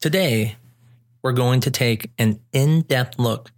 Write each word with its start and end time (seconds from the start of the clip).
Today, 0.00 0.54
we're 1.22 1.32
going 1.32 1.58
to 1.58 1.72
take 1.72 2.12
an 2.18 2.38
in 2.52 2.82
depth 2.82 3.18
look 3.18 3.50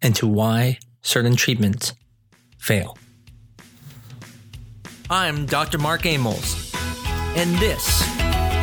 into 0.00 0.28
why 0.28 0.78
certain 1.00 1.34
treatments 1.34 1.92
fail. 2.56 2.96
I'm 5.10 5.44
Dr. 5.44 5.78
Mark 5.78 6.06
Amols, 6.06 6.72
and 7.34 7.58
this 7.58 8.00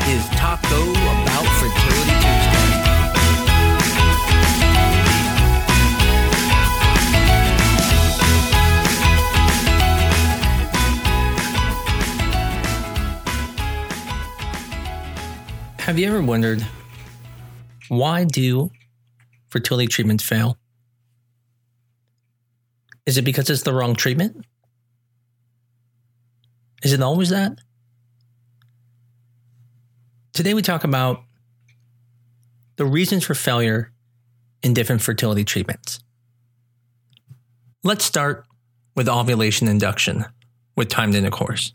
is 0.07 0.25
Taco 0.29 0.91
About 0.91 1.45
Fertility 1.59 2.15
Tuesday. 2.21 2.69
Have 15.79 15.99
you 15.99 16.07
ever 16.07 16.21
wondered 16.21 16.65
why 17.89 18.23
do 18.23 18.71
fertility 19.49 19.87
treatments 19.87 20.23
fail? 20.23 20.57
Is 23.05 23.17
it 23.17 23.23
because 23.23 23.49
it's 23.49 23.63
the 23.63 23.73
wrong 23.73 23.95
treatment? 23.95 24.45
Is 26.83 26.93
it 26.93 27.01
always 27.01 27.29
that? 27.29 27.57
Today 30.33 30.53
we 30.53 30.61
talk 30.61 30.83
about 30.83 31.23
the 32.77 32.85
reasons 32.85 33.25
for 33.25 33.33
failure 33.33 33.91
in 34.63 34.73
different 34.73 35.01
fertility 35.01 35.43
treatments. 35.43 35.99
Let's 37.83 38.05
start 38.05 38.45
with 38.95 39.09
ovulation 39.09 39.67
induction 39.67 40.25
with 40.75 40.87
timed 40.87 41.15
intercourse. 41.15 41.71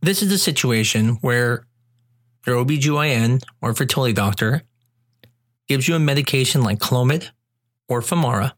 This 0.00 0.22
is 0.22 0.30
a 0.30 0.38
situation 0.38 1.18
where 1.22 1.66
your 2.48 2.64
OBGYN 2.64 3.42
or 3.60 3.74
fertility 3.74 4.14
doctor 4.14 4.62
gives 5.68 5.86
you 5.86 5.94
a 5.94 5.98
medication 5.98 6.62
like 6.62 6.78
Clomid 6.78 7.28
or 7.88 8.00
Femara, 8.00 8.52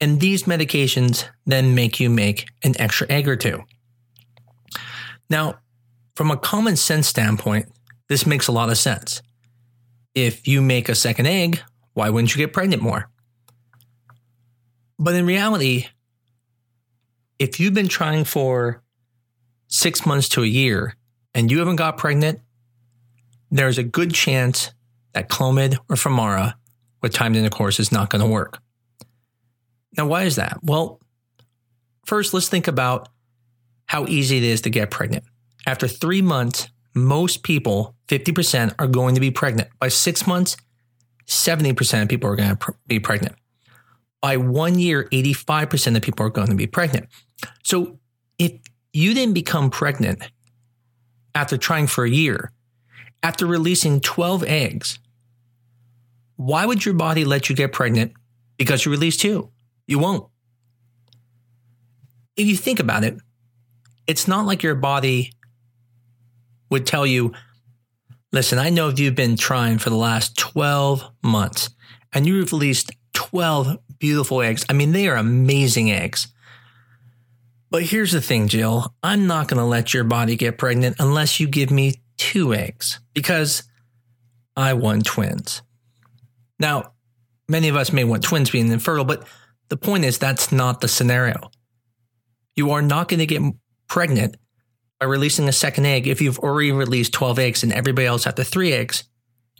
and 0.00 0.20
these 0.20 0.44
medications 0.44 1.24
then 1.46 1.74
make 1.74 1.98
you 1.98 2.08
make 2.08 2.46
an 2.62 2.74
extra 2.78 3.10
egg 3.10 3.26
or 3.26 3.36
two. 3.36 3.64
Now, 5.28 5.58
from 6.14 6.30
a 6.30 6.36
common 6.36 6.76
sense 6.76 7.08
standpoint, 7.08 7.66
this 8.08 8.24
makes 8.24 8.46
a 8.46 8.52
lot 8.52 8.70
of 8.70 8.78
sense. 8.78 9.20
If 10.14 10.46
you 10.46 10.62
make 10.62 10.88
a 10.88 10.94
second 10.94 11.26
egg, 11.26 11.60
why 11.94 12.08
wouldn't 12.10 12.34
you 12.34 12.38
get 12.38 12.52
pregnant 12.52 12.82
more? 12.82 13.10
But 14.98 15.14
in 15.14 15.26
reality, 15.26 15.86
if 17.38 17.58
you've 17.58 17.74
been 17.74 17.88
trying 17.88 18.24
for 18.24 18.82
six 19.68 20.06
months 20.06 20.28
to 20.30 20.42
a 20.42 20.46
year 20.46 20.94
and 21.34 21.50
you 21.50 21.58
haven't 21.58 21.76
got 21.76 21.98
pregnant, 21.98 22.40
there's 23.50 23.78
a 23.78 23.82
good 23.82 24.12
chance 24.12 24.72
that 25.12 25.28
Clomid 25.28 25.76
or 25.88 25.96
Femara 25.96 26.54
with 27.02 27.12
timed 27.12 27.36
intercourse 27.36 27.78
is 27.80 27.92
not 27.92 28.10
going 28.10 28.22
to 28.22 28.28
work. 28.28 28.58
Now, 29.96 30.06
why 30.06 30.24
is 30.24 30.36
that? 30.36 30.58
Well, 30.62 31.00
first, 32.04 32.34
let's 32.34 32.48
think 32.48 32.68
about 32.68 33.08
how 33.86 34.06
easy 34.06 34.38
it 34.38 34.42
is 34.42 34.60
to 34.62 34.70
get 34.70 34.90
pregnant. 34.90 35.24
After 35.66 35.88
three 35.88 36.22
months, 36.22 36.68
most 36.94 37.42
people, 37.42 37.94
50%, 38.08 38.74
are 38.78 38.86
going 38.86 39.14
to 39.14 39.20
be 39.20 39.30
pregnant. 39.30 39.68
By 39.78 39.88
six 39.88 40.26
months, 40.26 40.56
70% 41.26 42.02
of 42.02 42.08
people 42.08 42.30
are 42.30 42.36
going 42.36 42.50
to 42.50 42.56
pr- 42.56 42.70
be 42.86 43.00
pregnant. 43.00 43.36
By 44.20 44.36
one 44.36 44.78
year, 44.78 45.08
85% 45.12 45.96
of 45.96 46.02
people 46.02 46.26
are 46.26 46.30
going 46.30 46.48
to 46.48 46.54
be 46.54 46.66
pregnant. 46.66 47.06
So 47.64 47.98
if 48.38 48.52
you 48.92 49.14
didn't 49.14 49.34
become 49.34 49.70
pregnant 49.70 50.22
after 51.34 51.58
trying 51.58 51.86
for 51.86 52.04
a 52.04 52.10
year, 52.10 52.52
after 53.22 53.46
releasing 53.46 54.00
12 54.00 54.44
eggs, 54.44 54.98
why 56.36 56.66
would 56.66 56.84
your 56.84 56.94
body 56.94 57.24
let 57.24 57.48
you 57.48 57.56
get 57.56 57.72
pregnant 57.72 58.12
because 58.56 58.84
you 58.84 58.90
released 58.90 59.20
two? 59.20 59.50
You 59.86 59.98
won't. 59.98 60.26
If 62.36 62.46
you 62.46 62.56
think 62.56 62.80
about 62.80 63.04
it, 63.04 63.16
it's 64.06 64.28
not 64.28 64.46
like 64.46 64.62
your 64.62 64.74
body 64.74 65.32
would 66.70 66.86
tell 66.86 67.06
you, 67.06 67.32
listen, 68.32 68.58
I 68.58 68.70
know 68.70 68.88
you've 68.88 69.14
been 69.14 69.36
trying 69.36 69.78
for 69.78 69.90
the 69.90 69.96
last 69.96 70.36
12 70.36 71.10
months 71.22 71.70
and 72.12 72.26
you've 72.26 72.52
released 72.52 72.92
12 73.14 73.78
beautiful 73.98 74.42
eggs. 74.42 74.64
I 74.68 74.74
mean, 74.74 74.92
they 74.92 75.08
are 75.08 75.16
amazing 75.16 75.90
eggs. 75.90 76.28
But 77.70 77.84
here's 77.84 78.12
the 78.12 78.20
thing, 78.20 78.48
Jill. 78.48 78.94
I'm 79.02 79.26
not 79.26 79.48
going 79.48 79.58
to 79.58 79.64
let 79.64 79.92
your 79.92 80.04
body 80.04 80.36
get 80.36 80.58
pregnant 80.58 80.96
unless 80.98 81.40
you 81.40 81.48
give 81.48 81.70
me 81.70 81.94
two 82.16 82.54
eggs 82.54 83.00
because 83.14 83.62
I 84.56 84.72
want 84.74 85.04
twins. 85.04 85.62
Now, 86.58 86.92
many 87.48 87.68
of 87.68 87.76
us 87.76 87.92
may 87.92 88.04
want 88.04 88.22
twins 88.22 88.50
being 88.50 88.70
infertile, 88.70 89.04
but 89.04 89.26
the 89.68 89.76
point 89.76 90.04
is 90.04 90.18
that's 90.18 90.52
not 90.52 90.80
the 90.80 90.88
scenario. 90.88 91.50
You 92.54 92.70
are 92.70 92.82
not 92.82 93.08
going 93.08 93.20
to 93.20 93.26
get 93.26 93.42
pregnant 93.88 94.36
by 94.98 95.06
releasing 95.06 95.48
a 95.48 95.52
second 95.52 95.86
egg 95.86 96.06
if 96.06 96.20
you've 96.20 96.38
already 96.38 96.72
released 96.72 97.12
12 97.12 97.38
eggs 97.38 97.62
and 97.62 97.72
everybody 97.72 98.06
else 98.06 98.26
after 98.26 98.44
three 98.44 98.72
eggs 98.72 99.04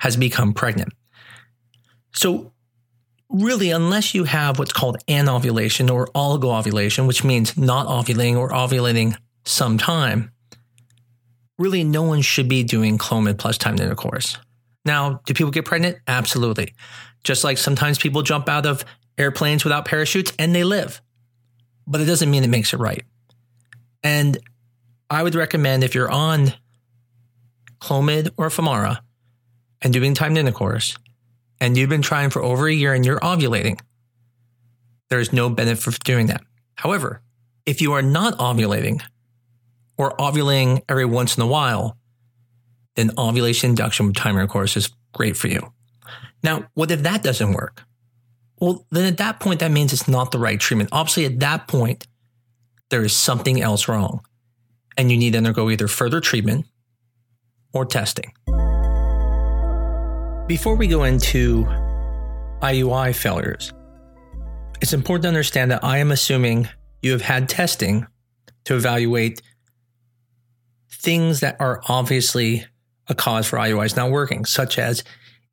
has 0.01 0.17
become 0.17 0.55
pregnant. 0.55 0.93
So, 2.15 2.53
really, 3.29 3.71
unless 3.71 4.15
you 4.15 4.25
have 4.25 4.59
what's 4.59 4.73
called 4.73 4.97
anovulation 5.09 5.91
or 5.91 6.07
oligoovulation, 6.09 7.07
which 7.07 7.25
means 7.25 7.57
not 7.57 7.87
ovulating 7.87 8.37
or 8.37 8.51
ovulating 8.51 9.17
sometime, 9.45 10.33
really 11.59 11.85
no 11.85 12.03
one 12.03 12.23
should 12.23 12.49
be 12.49 12.63
doing 12.63 12.99
Clomid 12.99 13.39
plus 13.39 13.59
timed 13.59 13.81
intercourse. 13.81 14.39
Now, 14.85 15.21
do 15.27 15.35
people 15.35 15.51
get 15.51 15.65
pregnant? 15.65 15.99
Absolutely. 16.07 16.75
Just 17.25 17.45
like 17.45 17.59
sometimes 17.59 17.99
people 17.99 18.23
jump 18.23 18.49
out 18.49 18.67
of 18.67 18.85
airplanes 19.19 19.65
without 19.65 19.85
parachutes 19.85 20.33
and 20.39 20.55
they 20.55 20.65
live. 20.65 21.01
But 21.87 22.01
it 22.01 22.05
doesn't 22.05 22.31
mean 22.31 22.45
it 22.45 22.51
makes 22.51 22.73
it 22.73 22.79
right. 22.79 23.05
And 24.03 24.39
I 25.11 25.23
would 25.23 25.35
recommend 25.35 25.83
if 25.83 25.95
you're 25.95 26.11
on 26.11 26.55
Clomid 27.81 28.31
or 28.37 28.49
Femara 28.49 29.01
and 29.83 29.93
doing 29.93 30.15
timed 30.15 30.39
intercourse 30.39 30.97
and 31.61 31.77
you've 31.77 31.91
been 31.91 32.03
trying 32.03 32.31
for 32.31 32.43
over 32.43 32.69
a 32.69 32.73
year 32.73 32.93
and 32.93 33.05
you're 33.05 33.21
ovulating, 33.21 33.81
there's 35.09 35.33
no 35.33 35.49
benefit 35.49 35.93
for 35.93 35.99
doing 36.05 36.27
that. 36.27 36.43
However, 36.75 37.23
if 37.65 37.81
you 37.81 37.93
are 37.93 38.03
not 38.03 38.39
ovulating 38.39 39.03
or 39.99 40.17
ovulating 40.17 40.83
every 40.89 41.05
once 41.05 41.37
in 41.37 41.43
a 41.43 41.47
while, 41.47 41.97
then 42.97 43.11
ovulation 43.19 43.71
induction 43.71 44.07
with 44.07 44.17
timed 44.17 44.39
intercourse 44.39 44.77
is 44.77 44.91
great 45.13 45.37
for 45.37 45.49
you. 45.49 45.73
Now, 46.43 46.69
what 46.75 46.91
if 46.91 47.03
that 47.03 47.23
doesn't 47.23 47.53
work? 47.53 47.83
Well, 48.59 48.87
then 48.91 49.05
at 49.05 49.19
that 49.19 49.41
point, 49.41 49.61
that 49.61 49.71
means 49.71 49.93
it's 49.93 50.09
not 50.09 50.33
the 50.33 50.39
right 50.39 50.59
treatment. 50.59 50.91
Obviously, 50.93 51.27
at 51.27 51.41
that 51.41 51.69
point, 51.69 52.07
there 52.91 53.03
is 53.03 53.15
something 53.15 53.61
else 53.61 53.89
wrong, 53.89 54.21
and 54.97 55.11
you 55.11 55.19
need 55.19 55.33
to 55.33 55.39
undergo 55.39 55.71
either 55.71 55.89
further 55.89 56.21
treatment 56.21 56.67
or 57.73 57.85
testing. 57.85 58.33
Before 60.47 60.77
we 60.77 60.87
go 60.87 61.05
into 61.05 61.65
IUI 62.63 63.15
failures, 63.15 63.73
it's 64.81 64.93
important 64.93 65.23
to 65.23 65.29
understand 65.29 65.71
that 65.71 65.83
I 65.85 65.99
am 65.99 66.13
assuming 66.13 66.69
you 67.03 67.13
have 67.13 67.23
had 67.23 67.49
testing 67.49 68.07
to 68.65 68.77
evaluate 68.77 69.43
things 71.07 71.39
that 71.39 71.57
are 71.61 71.81
obviously 71.89 72.67
a 73.07 73.15
cause 73.15 73.47
for 73.47 73.59
IUIs 73.59 73.97
not 73.97 74.11
working, 74.11 74.45
such 74.45 74.77
as 74.77 75.05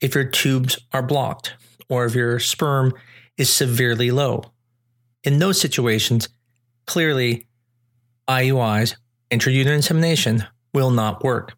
if 0.01 0.15
your 0.15 0.23
tubes 0.23 0.79
are 0.91 1.03
blocked 1.03 1.53
or 1.87 2.05
if 2.05 2.15
your 2.15 2.39
sperm 2.39 2.91
is 3.37 3.51
severely 3.53 4.09
low. 4.09 4.43
In 5.23 5.37
those 5.37 5.61
situations, 5.61 6.27
clearly 6.87 7.45
IUIs, 8.27 8.95
intrauterine 9.29 9.75
insemination, 9.75 10.43
will 10.73 10.89
not 10.89 11.23
work. 11.23 11.53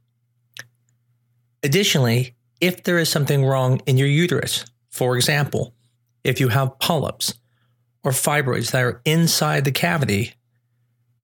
Additionally, 1.64 2.36
if 2.60 2.84
there 2.84 3.00
is 3.00 3.08
something 3.08 3.46
wrong 3.46 3.80
in 3.86 3.98
your 3.98 4.10
uterus, 4.10 4.66
for 4.92 5.16
example, 5.16 5.74
if 6.26 6.42
you 6.42 6.50
have 6.50 6.80
polyps 6.80 7.36
or 8.04 8.12
fibroids 8.12 8.72
that 8.72 8.84
are 8.84 9.02
inside 9.06 9.64
the 9.64 9.72
cavity, 9.72 10.34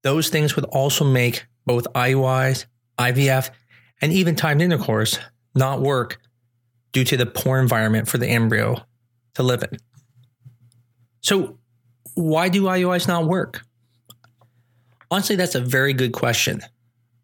those 0.03 0.29
things 0.29 0.55
would 0.55 0.65
also 0.65 1.03
make 1.03 1.47
both 1.65 1.85
IUIs, 1.93 2.65
IVF, 2.97 3.49
and 4.01 4.11
even 4.11 4.35
timed 4.35 4.61
intercourse 4.61 5.19
not 5.55 5.81
work 5.81 6.19
due 6.91 7.03
to 7.03 7.17
the 7.17 7.25
poor 7.25 7.59
environment 7.59 8.07
for 8.07 8.17
the 8.17 8.27
embryo 8.27 8.83
to 9.35 9.43
live 9.43 9.63
in. 9.63 9.77
So, 11.21 11.59
why 12.15 12.49
do 12.49 12.63
IUIs 12.63 13.07
not 13.07 13.25
work? 13.25 13.61
Honestly, 15.09 15.35
that's 15.35 15.55
a 15.55 15.61
very 15.61 15.93
good 15.93 16.13
question. 16.13 16.61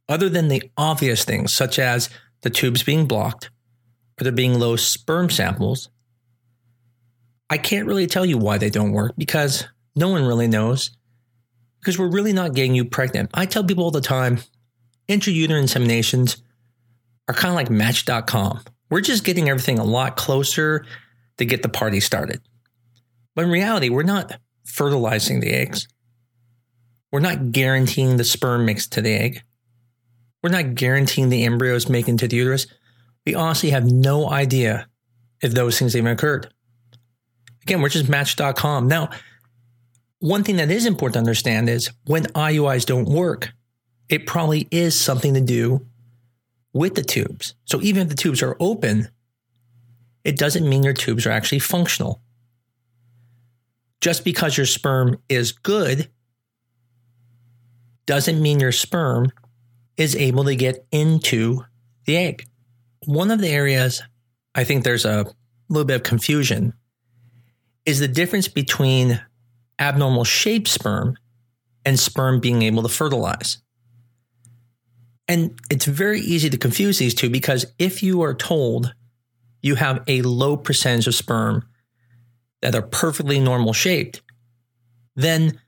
Other 0.09 0.29
than 0.29 0.47
the 0.47 0.71
obvious 0.77 1.25
things, 1.25 1.53
such 1.53 1.79
as 1.79 2.09
the 2.41 2.49
tubes 2.49 2.83
being 2.83 3.07
blocked 3.07 3.49
or 4.19 4.23
there 4.23 4.31
being 4.31 4.59
low 4.59 4.75
sperm 4.75 5.29
samples, 5.29 5.89
I 7.49 7.57
can't 7.57 7.87
really 7.87 8.07
tell 8.07 8.25
you 8.25 8.37
why 8.37 8.57
they 8.57 8.69
don't 8.69 8.91
work 8.91 9.13
because 9.17 9.65
no 9.95 10.09
one 10.09 10.25
really 10.25 10.47
knows. 10.47 10.91
Because 11.79 11.97
we're 11.97 12.11
really 12.11 12.33
not 12.33 12.53
getting 12.53 12.75
you 12.75 12.85
pregnant. 12.85 13.29
I 13.33 13.45
tell 13.45 13.63
people 13.63 13.83
all 13.83 13.91
the 13.91 14.01
time 14.01 14.39
intrauterine 15.07 15.63
inseminations 15.63 16.41
are 17.27 17.33
kind 17.33 17.49
of 17.49 17.55
like 17.55 17.69
match.com 17.69 18.61
We're 18.89 19.01
just 19.01 19.23
getting 19.23 19.49
everything 19.49 19.79
a 19.79 19.83
lot 19.83 20.15
closer 20.15 20.85
to 21.37 21.45
get 21.45 21.61
the 21.61 21.69
party 21.69 21.99
started. 21.99 22.41
But 23.35 23.45
in 23.45 23.51
reality, 23.51 23.89
we're 23.89 24.03
not 24.03 24.39
fertilizing 24.65 25.39
the 25.39 25.51
eggs. 25.51 25.87
We're 27.11 27.19
not 27.19 27.51
guaranteeing 27.51 28.17
the 28.17 28.23
sperm 28.23 28.65
makes 28.65 28.87
to 28.87 29.01
the 29.01 29.13
egg. 29.13 29.43
We're 30.43 30.49
not 30.49 30.75
guaranteeing 30.75 31.29
the 31.29 31.45
embryos 31.45 31.89
make 31.89 32.07
into 32.07 32.27
the 32.27 32.35
uterus. 32.35 32.67
We 33.25 33.35
honestly 33.35 33.69
have 33.71 33.85
no 33.85 34.29
idea 34.29 34.87
if 35.41 35.53
those 35.53 35.77
things 35.77 35.95
even 35.95 36.11
occurred. 36.11 36.51
Again, 37.63 37.81
we're 37.81 37.89
just 37.89 38.09
match.com. 38.09 38.87
Now, 38.87 39.09
one 40.19 40.43
thing 40.43 40.57
that 40.57 40.71
is 40.71 40.85
important 40.85 41.13
to 41.13 41.19
understand 41.19 41.69
is 41.69 41.91
when 42.05 42.23
IUIs 42.27 42.85
don't 42.85 43.07
work, 43.07 43.53
it 44.09 44.25
probably 44.25 44.67
is 44.71 44.99
something 44.99 45.33
to 45.33 45.41
do 45.41 45.85
with 46.73 46.95
the 46.95 47.03
tubes. 47.03 47.55
So 47.65 47.81
even 47.81 48.03
if 48.03 48.09
the 48.09 48.15
tubes 48.15 48.41
are 48.41 48.55
open, 48.59 49.09
it 50.23 50.37
doesn't 50.37 50.67
mean 50.67 50.83
your 50.83 50.93
tubes 50.93 51.25
are 51.25 51.31
actually 51.31 51.59
functional. 51.59 52.21
Just 54.01 54.23
because 54.23 54.57
your 54.57 54.65
sperm 54.65 55.17
is 55.29 55.51
good 55.51 56.09
doesn't 58.05 58.41
mean 58.41 58.59
your 58.59 58.71
sperm 58.71 59.31
is 59.97 60.15
able 60.15 60.45
to 60.45 60.55
get 60.55 60.85
into 60.91 61.63
the 62.05 62.15
egg. 62.15 62.45
One 63.05 63.31
of 63.31 63.39
the 63.39 63.49
areas 63.49 64.01
I 64.55 64.63
think 64.63 64.83
there's 64.83 65.05
a 65.05 65.25
little 65.69 65.85
bit 65.85 65.97
of 65.97 66.03
confusion 66.03 66.73
is 67.85 67.99
the 67.99 68.07
difference 68.07 68.47
between 68.47 69.21
abnormal 69.79 70.23
shaped 70.23 70.67
sperm 70.67 71.17
and 71.85 71.99
sperm 71.99 72.39
being 72.39 72.61
able 72.61 72.83
to 72.83 72.89
fertilize. 72.89 73.59
And 75.27 75.59
it's 75.69 75.85
very 75.85 76.21
easy 76.21 76.49
to 76.49 76.57
confuse 76.57 76.99
these 76.99 77.13
two 77.13 77.29
because 77.29 77.65
if 77.77 78.01
you 78.01 78.21
are 78.21 78.33
told 78.33 78.93
you 79.61 79.75
have 79.75 80.03
a 80.07 80.21
low 80.21 80.55
percentage 80.55 81.07
of 81.07 81.15
sperm 81.15 81.67
that 82.61 82.75
are 82.75 82.81
perfectly 82.81 83.39
normal 83.39 83.73
shaped, 83.73 84.21
then 85.15 85.59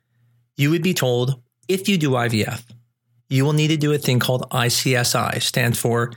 you 0.58 0.70
would 0.70 0.84
be 0.84 0.94
told 0.94 1.42
if 1.68 1.88
you 1.88 1.98
do 1.98 2.12
IVF, 2.12 2.64
you 3.30 3.46
will 3.46 3.54
need 3.54 3.68
to 3.68 3.78
do 3.78 3.94
a 3.94 3.98
thing 3.98 4.20
called 4.20 4.50
ICSI, 4.50 5.42
stands 5.42 5.80
for 5.80 6.12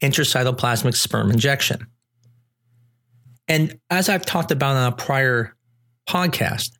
intracytoplasmic 0.00 0.94
sperm 0.94 1.30
injection. 1.30 1.86
And 3.48 3.78
as 3.90 4.08
I've 4.08 4.26
talked 4.26 4.50
about 4.50 4.76
on 4.76 4.92
a 4.92 4.96
prior 4.96 5.54
podcast, 6.08 6.70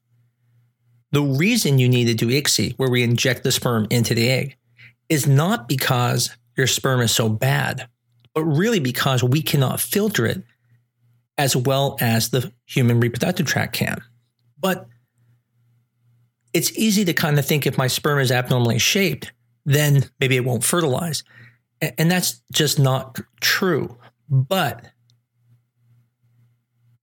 the 1.13 1.23
reason 1.23 1.79
you 1.79 1.89
need 1.89 2.07
to 2.07 2.15
do 2.15 2.29
ICSI, 2.29 2.75
where 2.79 2.91
we 2.91 3.03
inject 3.03 3.45
the 3.45 3.53
sperm 3.53 3.87
into 3.91 4.15
the 4.15 4.31
egg, 4.31 4.57
is 5.09 5.27
not 5.27 5.69
because 5.69 6.35
your 6.57 6.67
sperm 6.67 7.01
is 7.01 7.15
so 7.15 7.29
bad, 7.29 7.89
but 8.35 8.45
really 8.45 8.81
because 8.81 9.23
we 9.23 9.43
cannot 9.43 9.79
filter 9.79 10.27
it 10.27 10.43
as 11.39 11.55
well 11.55 11.97
as 12.01 12.31
the 12.31 12.53
human 12.67 12.99
reproductive 13.01 13.47
tract 13.47 13.75
can. 13.75 14.01
But 14.59 14.87
it's 16.53 16.77
easy 16.79 17.05
to 17.05 17.13
kind 17.13 17.39
of 17.39 17.47
think 17.47 17.67
if 17.67 17.79
my 17.79 17.87
sperm 17.87 18.19
is 18.19 18.33
abnormally 18.33 18.79
shaped, 18.79 19.33
then 19.65 20.05
maybe 20.21 20.37
it 20.37 20.45
won't 20.45 20.65
fertilize. 20.65 21.25
And 21.99 22.11
that's 22.11 22.43
just 22.53 22.79
not 22.79 23.19
true. 23.41 23.97
But 24.29 24.87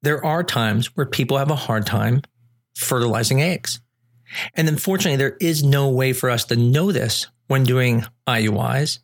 there 0.02 0.24
are 0.24 0.44
times 0.44 0.96
where 0.96 1.06
people 1.06 1.38
have 1.38 1.52
a 1.52 1.56
hard 1.56 1.86
time 1.86 2.22
fertilizing 2.76 3.42
eggs. 3.42 3.82
And 4.54 4.68
unfortunately, 4.68 5.18
there 5.18 5.38
is 5.40 5.64
no 5.64 5.90
way 5.90 6.14
for 6.14 6.30
us 6.30 6.46
to 6.46 6.56
know 6.56 6.92
this 6.92 7.28
when 7.48 7.64
doing 7.64 8.06
IUIs. 8.28 9.00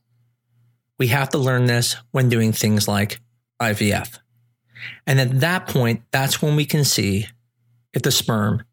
We 0.98 1.08
have 1.08 1.30
to 1.30 1.38
learn 1.38 1.66
this 1.66 1.96
when 2.12 2.30
doing 2.30 2.52
things 2.52 2.88
like 2.88 3.20
IVF. 3.62 4.20
And 5.08 5.20
at 5.20 5.40
that 5.42 5.68
point, 5.68 6.04
that's 6.12 6.42
when 6.42 6.56
we 6.56 6.66
can 6.66 6.84
see 6.84 7.28
if 7.94 8.02
the 8.02 8.12
sperm 8.12 8.64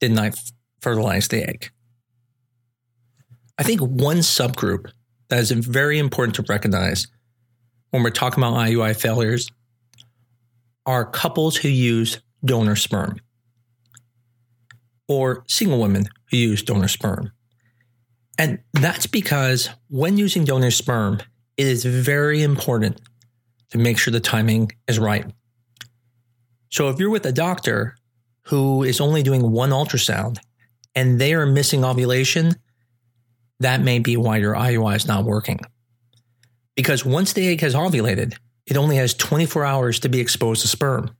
did 0.00 0.12
not 0.12 0.38
fertilize 0.80 1.28
the 1.28 1.46
egg. 1.46 1.70
I 3.58 3.62
think 3.62 3.80
one 3.80 4.18
subgroup 4.18 4.90
that 5.28 5.40
is 5.40 5.50
very 5.50 5.98
important 5.98 6.36
to 6.36 6.44
recognize 6.48 7.06
when 7.90 8.02
we're 8.02 8.10
talking 8.10 8.42
about 8.42 8.54
IUI 8.54 8.96
failures 8.96 9.50
are 10.86 11.04
couples 11.04 11.56
who 11.56 11.68
use 11.68 12.20
donor 12.44 12.76
sperm 12.76 13.20
or 15.10 15.42
single 15.48 15.80
women 15.80 16.08
who 16.30 16.36
use 16.36 16.62
donor 16.62 16.86
sperm. 16.86 17.32
And 18.38 18.60
that's 18.72 19.08
because 19.08 19.68
when 19.88 20.16
using 20.16 20.44
donor 20.44 20.70
sperm, 20.70 21.18
it 21.56 21.66
is 21.66 21.84
very 21.84 22.44
important 22.44 23.00
to 23.70 23.78
make 23.78 23.98
sure 23.98 24.12
the 24.12 24.20
timing 24.20 24.70
is 24.86 25.00
right. 25.00 25.26
So 26.70 26.90
if 26.90 27.00
you're 27.00 27.10
with 27.10 27.26
a 27.26 27.32
doctor 27.32 27.96
who 28.44 28.84
is 28.84 29.00
only 29.00 29.24
doing 29.24 29.50
one 29.50 29.70
ultrasound 29.70 30.38
and 30.94 31.20
they 31.20 31.34
are 31.34 31.44
missing 31.44 31.84
ovulation, 31.84 32.54
that 33.58 33.80
may 33.80 33.98
be 33.98 34.16
why 34.16 34.36
your 34.36 34.54
IUI 34.54 34.94
is 34.94 35.08
not 35.08 35.24
working. 35.24 35.58
Because 36.76 37.04
once 37.04 37.32
the 37.32 37.48
egg 37.48 37.62
has 37.62 37.74
ovulated, 37.74 38.36
it 38.64 38.76
only 38.76 38.94
has 38.94 39.12
24 39.14 39.64
hours 39.64 39.98
to 40.00 40.08
be 40.08 40.20
exposed 40.20 40.62
to 40.62 40.68
sperm. 40.68 41.10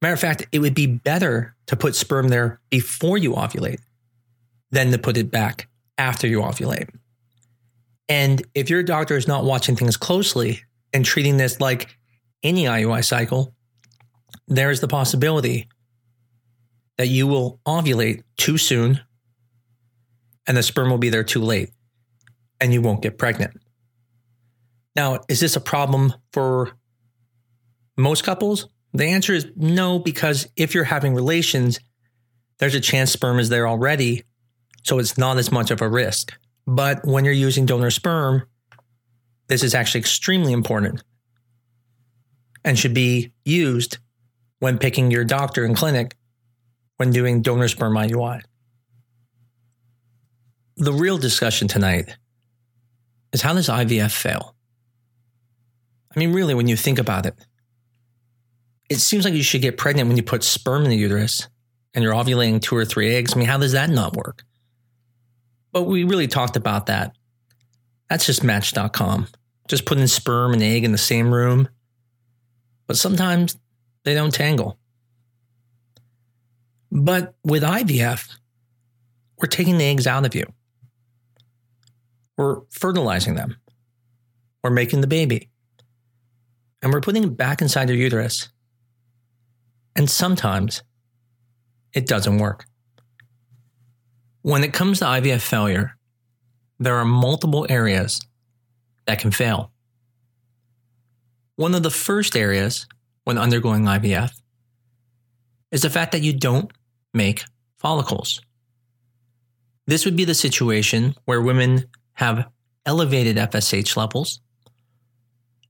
Matter 0.00 0.14
of 0.14 0.20
fact, 0.20 0.46
it 0.52 0.60
would 0.60 0.74
be 0.74 0.86
better 0.86 1.54
to 1.66 1.76
put 1.76 1.96
sperm 1.96 2.28
there 2.28 2.60
before 2.70 3.18
you 3.18 3.32
ovulate 3.32 3.80
than 4.70 4.92
to 4.92 4.98
put 4.98 5.16
it 5.16 5.30
back 5.30 5.68
after 5.96 6.26
you 6.26 6.40
ovulate. 6.40 6.88
And 8.08 8.42
if 8.54 8.70
your 8.70 8.82
doctor 8.82 9.16
is 9.16 9.28
not 9.28 9.44
watching 9.44 9.76
things 9.76 9.96
closely 9.96 10.62
and 10.92 11.04
treating 11.04 11.36
this 11.36 11.60
like 11.60 11.96
any 12.42 12.64
IUI 12.64 13.04
cycle, 13.04 13.54
there's 14.46 14.80
the 14.80 14.88
possibility 14.88 15.68
that 16.96 17.08
you 17.08 17.26
will 17.26 17.60
ovulate 17.66 18.22
too 18.36 18.56
soon 18.58 19.00
and 20.46 20.56
the 20.56 20.62
sperm 20.62 20.90
will 20.90 20.98
be 20.98 21.10
there 21.10 21.24
too 21.24 21.42
late 21.42 21.70
and 22.60 22.72
you 22.72 22.80
won't 22.80 23.02
get 23.02 23.18
pregnant. 23.18 23.60
Now, 24.96 25.20
is 25.28 25.40
this 25.40 25.54
a 25.54 25.60
problem 25.60 26.14
for 26.32 26.72
most 27.96 28.24
couples? 28.24 28.68
The 28.94 29.06
answer 29.06 29.34
is 29.34 29.46
no, 29.56 29.98
because 29.98 30.48
if 30.56 30.74
you're 30.74 30.84
having 30.84 31.14
relations, 31.14 31.80
there's 32.58 32.74
a 32.74 32.80
chance 32.80 33.12
sperm 33.12 33.38
is 33.38 33.48
there 33.48 33.68
already. 33.68 34.24
So 34.84 34.98
it's 34.98 35.18
not 35.18 35.38
as 35.38 35.52
much 35.52 35.70
of 35.70 35.82
a 35.82 35.88
risk. 35.88 36.32
But 36.66 37.04
when 37.04 37.24
you're 37.24 37.34
using 37.34 37.66
donor 37.66 37.90
sperm, 37.90 38.44
this 39.48 39.62
is 39.62 39.74
actually 39.74 40.00
extremely 40.00 40.52
important 40.52 41.02
and 42.64 42.78
should 42.78 42.94
be 42.94 43.32
used 43.44 43.98
when 44.58 44.78
picking 44.78 45.10
your 45.10 45.24
doctor 45.24 45.64
and 45.64 45.76
clinic 45.76 46.16
when 46.96 47.10
doing 47.12 47.42
donor 47.42 47.68
sperm 47.68 47.94
IUI. 47.94 48.42
The 50.76 50.92
real 50.92 51.18
discussion 51.18 51.68
tonight 51.68 52.16
is 53.32 53.42
how 53.42 53.54
does 53.54 53.68
IVF 53.68 54.10
fail? 54.10 54.54
I 56.14 56.18
mean, 56.18 56.32
really, 56.32 56.54
when 56.54 56.68
you 56.68 56.76
think 56.76 56.98
about 56.98 57.26
it, 57.26 57.34
it 58.88 58.98
seems 58.98 59.24
like 59.24 59.34
you 59.34 59.42
should 59.42 59.62
get 59.62 59.76
pregnant 59.76 60.08
when 60.08 60.16
you 60.16 60.22
put 60.22 60.42
sperm 60.42 60.84
in 60.84 60.90
the 60.90 60.96
uterus 60.96 61.48
and 61.94 62.02
you're 62.02 62.14
ovulating 62.14 62.60
two 62.60 62.76
or 62.76 62.84
three 62.84 63.14
eggs. 63.14 63.34
I 63.34 63.38
mean, 63.38 63.48
how 63.48 63.58
does 63.58 63.72
that 63.72 63.90
not 63.90 64.16
work? 64.16 64.44
But 65.72 65.82
we 65.82 66.04
really 66.04 66.28
talked 66.28 66.56
about 66.56 66.86
that. 66.86 67.14
That's 68.08 68.26
just 68.26 68.42
match.com. 68.42 69.28
Just 69.68 69.84
putting 69.84 70.06
sperm 70.06 70.54
and 70.54 70.62
egg 70.62 70.84
in 70.84 70.92
the 70.92 70.98
same 70.98 71.32
room. 71.32 71.68
But 72.86 72.96
sometimes 72.96 73.56
they 74.04 74.14
don't 74.14 74.32
tangle. 74.32 74.78
But 76.90 77.34
with 77.44 77.62
IVF, 77.62 78.34
we're 79.36 79.48
taking 79.48 79.76
the 79.76 79.84
eggs 79.84 80.06
out 80.06 80.24
of 80.24 80.34
you. 80.34 80.44
We're 82.38 82.62
fertilizing 82.70 83.34
them. 83.34 83.56
We're 84.62 84.70
making 84.70 85.02
the 85.02 85.06
baby. 85.06 85.50
And 86.80 86.92
we're 86.92 87.00
putting 87.00 87.24
it 87.24 87.36
back 87.36 87.60
inside 87.60 87.88
your 87.88 87.98
uterus. 87.98 88.48
And 89.98 90.08
sometimes 90.08 90.84
it 91.92 92.06
doesn't 92.06 92.38
work. 92.38 92.66
When 94.42 94.62
it 94.62 94.72
comes 94.72 95.00
to 95.00 95.06
IVF 95.06 95.40
failure, 95.40 95.96
there 96.78 96.94
are 96.94 97.04
multiple 97.04 97.66
areas 97.68 98.20
that 99.08 99.18
can 99.18 99.32
fail. 99.32 99.72
One 101.56 101.74
of 101.74 101.82
the 101.82 101.90
first 101.90 102.36
areas 102.36 102.86
when 103.24 103.38
undergoing 103.38 103.86
IVF 103.86 104.30
is 105.72 105.82
the 105.82 105.90
fact 105.90 106.12
that 106.12 106.22
you 106.22 106.32
don't 106.32 106.70
make 107.12 107.42
follicles. 107.78 108.40
This 109.88 110.04
would 110.04 110.14
be 110.14 110.24
the 110.24 110.34
situation 110.36 111.16
where 111.24 111.40
women 111.40 111.86
have 112.12 112.48
elevated 112.86 113.36
FSH 113.36 113.96
levels 113.96 114.40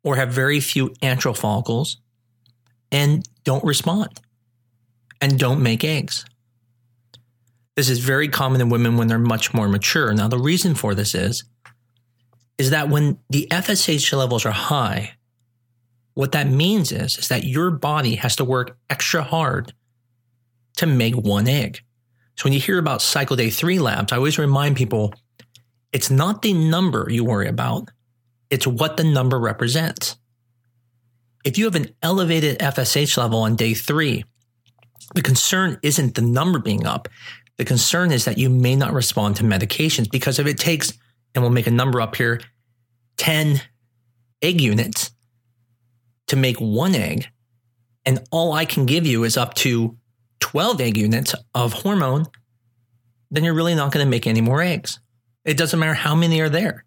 or 0.04 0.16
have 0.16 0.30
very 0.30 0.61
few 0.61 0.90
antral 1.00 1.35
follicles 1.35 1.97
and 2.90 3.28
don't 3.45 3.64
respond 3.64 4.21
and 5.21 5.38
don't 5.38 5.62
make 5.62 5.85
eggs. 5.85 6.25
This 7.76 7.88
is 7.88 8.00
very 8.00 8.28
common 8.28 8.61
in 8.61 8.71
women 8.71 8.97
when 8.97 9.09
they're 9.09 9.18
much 9.18 9.54
more 9.54 9.68
mature. 9.68 10.12
Now, 10.12 10.28
the 10.28 10.38
reason 10.38 10.75
for 10.75 10.95
this 10.95 11.14
is, 11.14 11.45
is 12.59 12.71
that 12.71 12.88
when 12.88 13.18
the 13.30 13.47
FSH 13.50 14.16
levels 14.16 14.45
are 14.45 14.50
high, 14.50 15.12
what 16.14 16.33
that 16.33 16.49
means 16.49 16.90
is, 16.90 17.16
is 17.16 17.28
that 17.28 17.45
your 17.45 17.71
body 17.71 18.16
has 18.16 18.35
to 18.37 18.45
work 18.45 18.76
extra 18.90 19.23
hard 19.23 19.73
to 20.76 20.87
make 20.87 21.14
one 21.14 21.47
egg. 21.47 21.80
So 22.37 22.45
when 22.45 22.52
you 22.52 22.61
hear 22.61 22.78
about 22.78 23.02
cycle 23.02 23.37
day 23.37 23.50
three 23.50 23.78
labs, 23.78 24.12
I 24.12 24.16
always 24.16 24.38
remind 24.38 24.76
people 24.76 25.14
it's 25.92 26.11
not 26.11 26.42
the 26.42 26.52
number 26.52 27.07
you 27.09 27.25
worry 27.25 27.49
about, 27.49 27.88
it's 28.50 28.66
what 28.66 28.97
the 28.97 29.04
number 29.04 29.38
represents. 29.38 30.16
If 31.45 31.57
you 31.57 31.64
have 31.64 31.76
an 31.76 31.95
elevated 32.02 32.59
FSH 32.59 33.16
level 33.16 33.40
on 33.40 33.57
day 33.57 33.75
three, 33.75 34.25
the 35.14 35.23
concern 35.23 35.78
isn't 35.83 36.14
the 36.14 36.23
number 36.23 36.59
being 36.59 36.87
up. 36.87 37.09
The 37.57 37.64
concern 37.64 38.12
is 38.12 38.25
that 38.25 38.38
you 38.38 38.50
may 38.50 38.76
not 38.76 38.92
respond 38.92 39.37
to 39.37 39.45
medications 39.45 40.11
because 40.11 40.38
if 40.38 40.47
it 40.47 40.59
takes, 40.59 40.92
and 41.35 41.42
we'll 41.42 41.52
make 41.52 41.66
a 41.66 41.73
number 41.73 42.00
up 42.00 42.16
here, 42.16 42.40
10 43.16 43.61
egg 44.42 44.61
units 44.61 45.11
to 46.28 46.37
make 46.37 46.59
one 46.59 46.95
egg, 46.95 47.28
and 48.04 48.21
all 48.30 48.52
I 48.52 48.64
can 48.64 48.87
give 48.87 49.07
you 49.07 49.25
is 49.25 49.37
up 49.37 49.54
to 49.54 49.97
12 50.40 50.80
egg 50.80 50.97
units 50.97 51.35
of 51.54 51.73
hormone, 51.73 52.26
then 53.30 53.45
you're 53.45 53.54
really 53.54 53.75
not 53.75 53.92
going 53.92 54.04
to 54.04 54.11
make 54.11 54.26
any 54.26 54.40
more 54.40 54.62
eggs. 54.62 55.00
It 55.45 55.57
doesn't 55.57 55.78
matter 55.78 55.95
how 55.95 56.14
many 56.14 56.40
are 56.40 56.49
there. 56.49 56.85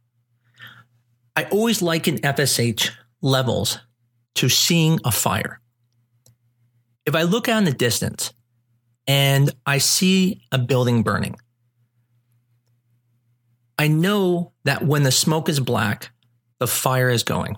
I 1.35 1.45
always 1.45 1.81
liken 1.81 2.17
FSH 2.19 2.91
levels 3.21 3.79
to 4.35 4.49
seeing 4.49 4.99
a 5.03 5.11
fire. 5.11 5.59
If 7.05 7.15
I 7.15 7.23
look 7.23 7.49
out 7.49 7.59
in 7.59 7.65
the 7.65 7.71
distance 7.71 8.33
and 9.07 9.51
I 9.65 9.79
see 9.79 10.41
a 10.51 10.57
building 10.57 11.03
burning, 11.03 11.35
I 13.77 13.87
know 13.87 14.53
that 14.63 14.85
when 14.85 15.03
the 15.03 15.11
smoke 15.11 15.49
is 15.49 15.59
black, 15.59 16.11
the 16.59 16.67
fire 16.67 17.09
is 17.09 17.23
going. 17.23 17.57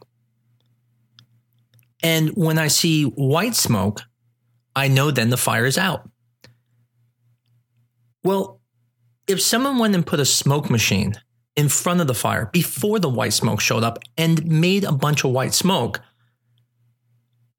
And 2.02 2.30
when 2.30 2.58
I 2.58 2.68
see 2.68 3.04
white 3.04 3.56
smoke, 3.56 4.02
I 4.76 4.88
know 4.88 5.12
then 5.12 5.30
the 5.30 5.38
fire 5.38 5.66
is 5.66 5.78
out. 5.78 6.10
Well, 8.24 8.62
if 9.28 9.42
someone 9.42 9.80
went 9.80 9.96
and 9.96 10.06
put 10.06 10.20
a 10.20 10.26
smoke 10.26 10.70
machine 10.70 11.14
in 11.56 11.70
front 11.70 12.02
of 12.02 12.08
the 12.08 12.14
fire 12.14 12.50
before 12.52 13.00
the 13.00 13.10
white 13.10 13.34
smoke 13.34 13.62
showed 13.62 13.84
up 13.84 14.00
and 14.18 14.46
made 14.46 14.84
a 14.84 14.92
bunch 14.92 15.24
of 15.24 15.32
white 15.32 15.54
smoke, 15.54 16.02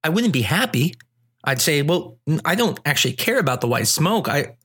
I 0.05 0.11
wouldn't 0.11 0.35
be 0.35 0.43
happy. 0.43 0.95
I'd 1.43 1.61
say, 1.61 1.83
well, 1.83 2.19
I 2.45 2.55
don't 2.55 2.79
actually 2.85 3.15
care 3.15 3.39
about 3.39 3.61
the 3.61 3.67
white 3.67 3.89
smoke. 3.89 4.29
I, 4.29 4.57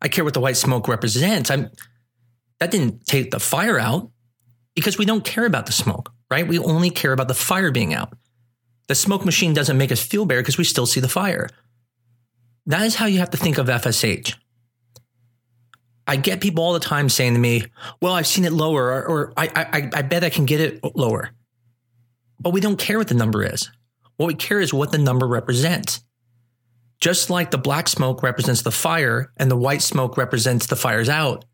I 0.00 0.08
care 0.08 0.24
what 0.24 0.34
the 0.34 0.40
white 0.40 0.56
smoke 0.56 0.86
represents. 0.86 1.50
I'm, 1.50 1.70
that 2.60 2.70
didn't 2.70 3.06
take 3.06 3.30
the 3.30 3.40
fire 3.40 3.78
out 3.78 4.10
because 4.74 4.98
we 4.98 5.04
don't 5.04 5.24
care 5.24 5.46
about 5.46 5.66
the 5.66 5.72
smoke, 5.72 6.12
right? 6.30 6.46
We 6.46 6.58
only 6.58 6.90
care 6.90 7.12
about 7.12 7.28
the 7.28 7.34
fire 7.34 7.72
being 7.72 7.92
out. 7.94 8.12
The 8.88 8.94
smoke 8.94 9.24
machine 9.24 9.54
doesn't 9.54 9.76
make 9.76 9.92
us 9.92 10.02
feel 10.02 10.26
better 10.26 10.40
because 10.40 10.58
we 10.58 10.64
still 10.64 10.86
see 10.86 11.00
the 11.00 11.08
fire. 11.08 11.48
That 12.66 12.82
is 12.82 12.94
how 12.94 13.06
you 13.06 13.18
have 13.18 13.30
to 13.30 13.36
think 13.36 13.58
of 13.58 13.66
FSH. 13.66 14.34
I 16.06 16.16
get 16.16 16.40
people 16.40 16.64
all 16.64 16.72
the 16.72 16.80
time 16.80 17.08
saying 17.08 17.34
to 17.34 17.40
me, 17.40 17.64
well, 18.00 18.12
I've 18.12 18.26
seen 18.26 18.44
it 18.44 18.52
lower, 18.52 18.88
or, 18.88 19.04
or 19.04 19.32
I, 19.36 19.48
I, 19.54 19.90
I 19.94 20.02
bet 20.02 20.24
I 20.24 20.30
can 20.30 20.46
get 20.46 20.60
it 20.60 20.80
lower. 20.96 21.30
But 22.40 22.50
we 22.50 22.60
don't 22.60 22.78
care 22.78 22.98
what 22.98 23.08
the 23.08 23.14
number 23.14 23.44
is. 23.44 23.70
What 24.16 24.26
we 24.26 24.34
care 24.34 24.60
is 24.60 24.72
what 24.72 24.92
the 24.92 24.98
number 24.98 25.26
represents. 25.26 26.02
Just 27.00 27.30
like 27.30 27.50
the 27.50 27.58
black 27.58 27.88
smoke 27.88 28.22
represents 28.22 28.62
the 28.62 28.70
fire 28.70 29.32
and 29.36 29.50
the 29.50 29.56
white 29.56 29.82
smoke 29.82 30.16
represents 30.16 30.66
the 30.66 30.76
fire's 30.76 31.08
out, 31.08 31.44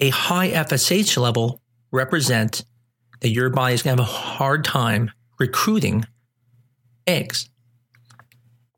a 0.00 0.08
high 0.10 0.50
FSH 0.50 1.20
level 1.20 1.60
represents 1.92 2.64
that 3.20 3.30
your 3.30 3.50
body 3.50 3.74
is 3.74 3.82
going 3.82 3.96
to 3.96 4.02
have 4.02 4.10
a 4.10 4.12
hard 4.12 4.64
time 4.64 5.10
recruiting 5.38 6.04
eggs. 7.06 7.48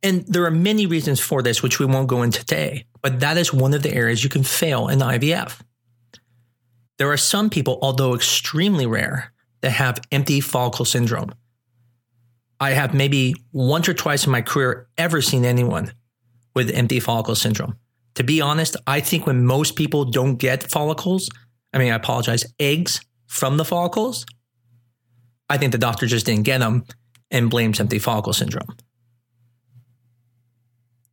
And 0.03 0.25
there 0.27 0.45
are 0.45 0.51
many 0.51 0.87
reasons 0.87 1.21
for 1.21 1.43
this, 1.43 1.63
which 1.63 1.79
we 1.79 1.87
won't 1.87 2.09
go 2.09 2.23
into 2.23 2.41
today, 2.41 2.87
but 3.03 3.21
that 3.21 3.37
is 3.37 3.53
one 3.53 3.75
of 3.75 3.83
the 3.83 3.93
areas 3.93 4.23
you 4.23 4.31
can 4.31 4.45
fail 4.45 4.89
in 4.89 5.01
IVF. 5.01 5.61
There 6.99 7.11
are 7.11 7.17
some 7.17 7.51
people, 7.51 7.79
although 7.83 8.15
extremely 8.15 8.87
rare, 8.87 9.33
that 9.61 9.71
have 9.71 10.01
empty 10.13 10.41
follicle 10.41 10.85
syndrome. 10.85 11.33
I 12.61 12.71
have 12.71 12.95
maybe 12.95 13.35
once 13.53 13.89
or 13.89 13.95
twice 13.95 14.27
in 14.27 14.33
my 14.33 14.43
career 14.43 14.89
ever 14.99 15.23
seen 15.23 15.45
anyone 15.45 15.93
with 16.55 16.71
empty 16.71 17.01
follicle 17.01 17.37
syndrome. 17.37 17.77
To 18.17 18.25
be 18.25 18.41
honest, 18.41 18.77
I 18.87 19.01
think 19.01 19.27
when 19.27 19.45
most 19.45 19.77
people 19.77 20.05
don't 20.05 20.37
get 20.37 20.69
follicles, 20.69 21.31
I 21.73 21.79
mean, 21.79 21.93
I 21.93 21.97
apologize, 21.97 22.45
eggs 22.59 23.01
from 23.27 23.59
the 23.59 23.65
follicles, 23.65 24.27
I 25.49 25.57
think 25.59 25.73
the 25.73 25.79
doctor 25.79 26.07
just 26.07 26.27
didn't 26.27 26.45
get 26.45 26.59
them 26.59 26.85
and 27.31 27.51
blames 27.51 27.79
empty 27.79 27.99
follicle 27.99 28.33
syndrome. 28.33 28.77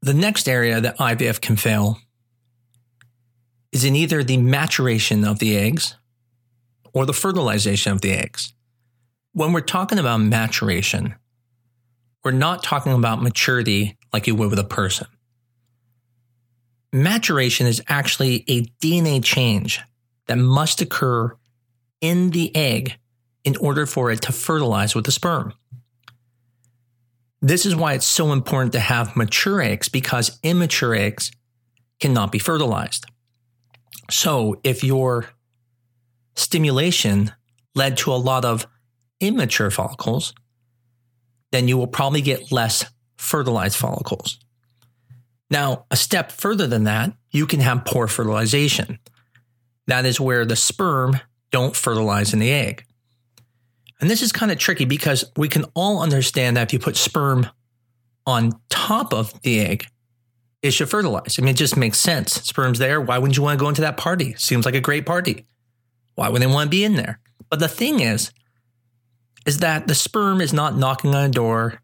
The 0.01 0.13
next 0.13 0.47
area 0.47 0.81
that 0.81 0.97
IVF 0.97 1.41
can 1.41 1.55
fail 1.55 1.99
is 3.71 3.83
in 3.83 3.95
either 3.95 4.23
the 4.23 4.37
maturation 4.37 5.25
of 5.25 5.39
the 5.39 5.57
eggs 5.57 5.95
or 6.93 7.05
the 7.05 7.13
fertilization 7.13 7.91
of 7.91 8.01
the 8.01 8.13
eggs. 8.13 8.53
When 9.33 9.51
we're 9.51 9.61
talking 9.61 9.99
about 9.99 10.21
maturation, 10.21 11.15
we're 12.25 12.31
not 12.31 12.63
talking 12.63 12.91
about 12.91 13.21
maturity 13.21 13.97
like 14.11 14.25
you 14.25 14.33
would 14.33 14.49
with 14.49 14.57
a 14.57 14.63
person. 14.63 15.05
Maturation 16.91 17.67
is 17.67 17.83
actually 17.87 18.43
a 18.47 18.65
DNA 18.81 19.23
change 19.23 19.79
that 20.25 20.39
must 20.39 20.81
occur 20.81 21.37
in 22.01 22.31
the 22.31 22.53
egg 22.55 22.95
in 23.43 23.55
order 23.57 23.85
for 23.85 24.09
it 24.09 24.23
to 24.23 24.31
fertilize 24.31 24.95
with 24.95 25.05
the 25.05 25.11
sperm. 25.11 25.53
This 27.41 27.63
is 27.63 27.75
why 27.75 27.93
it's 27.93 28.07
so 28.07 28.33
important 28.33 28.71
to 28.73 28.79
have 28.79 29.15
mature 29.15 29.61
eggs 29.61 29.87
because 29.87 30.39
immature 30.41 30.95
eggs 30.95 31.31
cannot 31.99 32.31
be 32.31 32.39
fertilized. 32.39 33.05
So 34.09 34.59
if 34.63 34.83
your 34.83 35.27
stimulation 36.35 37.33
led 37.75 37.97
to 37.97 38.11
a 38.11 38.15
lot 38.15 38.45
of 38.45 38.65
immature 39.19 39.69
follicles, 39.69 40.33
then 41.55 41.69
you 41.69 41.77
will 41.77 41.87
probably 41.87 42.21
get 42.21 42.51
less 42.51 42.85
fertilized 43.17 43.77
follicles. 43.77 44.39
Now, 45.49 45.85
a 45.89 45.95
step 45.95 46.31
further 46.31 46.67
than 46.67 46.83
that, 46.83 47.13
you 47.31 47.47
can 47.47 47.61
have 47.61 47.85
poor 47.85 48.07
fertilization. 48.07 48.99
That 49.87 50.05
is 50.05 50.19
where 50.19 50.45
the 50.45 50.55
sperm 50.55 51.19
don't 51.51 51.75
fertilize 51.75 52.33
in 52.33 52.39
the 52.39 52.51
egg. 52.51 52.83
And 54.01 54.09
this 54.09 54.21
is 54.21 54.33
kind 54.33 54.51
of 54.51 54.57
tricky 54.57 54.85
because 54.85 55.23
we 55.37 55.47
can 55.47 55.63
all 55.73 56.01
understand 56.01 56.57
that 56.57 56.67
if 56.67 56.73
you 56.73 56.79
put 56.79 56.97
sperm 56.97 57.47
on 58.25 58.51
top 58.69 59.13
of 59.13 59.39
the 59.41 59.61
egg, 59.61 59.85
it 60.61 60.71
should 60.71 60.89
fertilize. 60.89 61.37
I 61.39 61.43
mean, 61.43 61.53
it 61.53 61.57
just 61.57 61.77
makes 61.77 61.99
sense. 61.99 62.33
Sperm's 62.33 62.79
there. 62.79 62.99
Why 62.99 63.17
wouldn't 63.17 63.37
you 63.37 63.43
want 63.43 63.57
to 63.57 63.63
go 63.63 63.69
into 63.69 63.81
that 63.81 63.97
party? 63.97 64.33
Seems 64.33 64.65
like 64.65 64.75
a 64.75 64.81
great 64.81 65.05
party. 65.05 65.45
Why 66.15 66.27
would 66.27 66.41
they 66.41 66.47
want 66.47 66.67
to 66.67 66.71
be 66.71 66.83
in 66.83 66.95
there? 66.95 67.19
But 67.49 67.59
the 67.59 67.67
thing 67.67 67.99
is, 67.99 68.31
is 69.45 69.59
that 69.59 69.87
the 69.87 69.95
sperm 69.95 70.41
is 70.41 70.53
not 70.53 70.77
knocking 70.77 71.13
on 71.13 71.25
a 71.25 71.29
door 71.29 71.81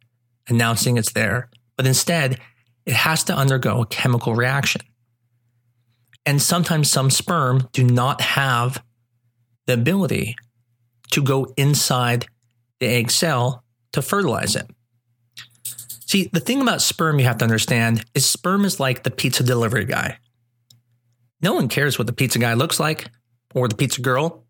announcing 0.48 0.98
it's 0.98 1.14
there, 1.14 1.50
but 1.78 1.88
instead 1.88 2.40
it 2.86 2.94
has 2.94 3.24
to 3.26 3.36
undergo 3.36 3.82
a 3.82 3.86
chemical 3.86 4.36
reaction. 4.36 4.82
And 6.26 6.42
sometimes 6.42 6.90
some 6.90 7.10
sperm 7.10 7.70
do 7.72 7.84
not 7.84 8.22
have 8.22 8.84
the 9.66 9.74
ability 9.74 10.36
to 11.12 11.22
go 11.22 11.54
inside 11.58 12.28
the 12.80 12.88
egg 12.88 13.12
cell 13.12 13.64
to 13.94 14.02
fertilize 14.02 14.56
it. 14.56 14.70
See, 16.06 16.30
the 16.32 16.40
thing 16.40 16.62
about 16.62 16.82
sperm 16.82 17.20
you 17.20 17.26
have 17.26 17.38
to 17.38 17.46
understand 17.46 18.04
is 18.14 18.26
sperm 18.26 18.66
is 18.66 18.80
like 18.80 19.04
the 19.04 19.12
pizza 19.12 19.44
delivery 19.44 19.86
guy. 19.86 20.18
No 21.42 21.54
one 21.54 21.70
cares 21.70 21.98
what 21.98 22.08
the 22.08 22.14
pizza 22.14 22.38
guy 22.38 22.54
looks 22.54 22.80
like 22.80 23.10
or 23.56 23.68
the 23.68 23.76
pizza 23.76 24.02
girl. 24.02 24.46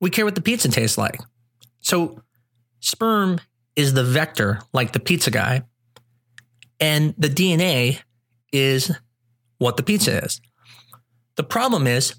We 0.00 0.10
care 0.10 0.24
what 0.24 0.34
the 0.34 0.40
pizza 0.40 0.68
tastes 0.68 0.96
like. 0.96 1.20
So, 1.82 2.22
sperm 2.80 3.38
is 3.76 3.94
the 3.94 4.04
vector 4.04 4.60
like 4.72 4.92
the 4.92 5.00
pizza 5.00 5.30
guy, 5.30 5.62
and 6.80 7.14
the 7.18 7.28
DNA 7.28 8.00
is 8.52 8.90
what 9.58 9.76
the 9.76 9.82
pizza 9.82 10.24
is. 10.24 10.40
The 11.36 11.44
problem 11.44 11.86
is 11.86 12.14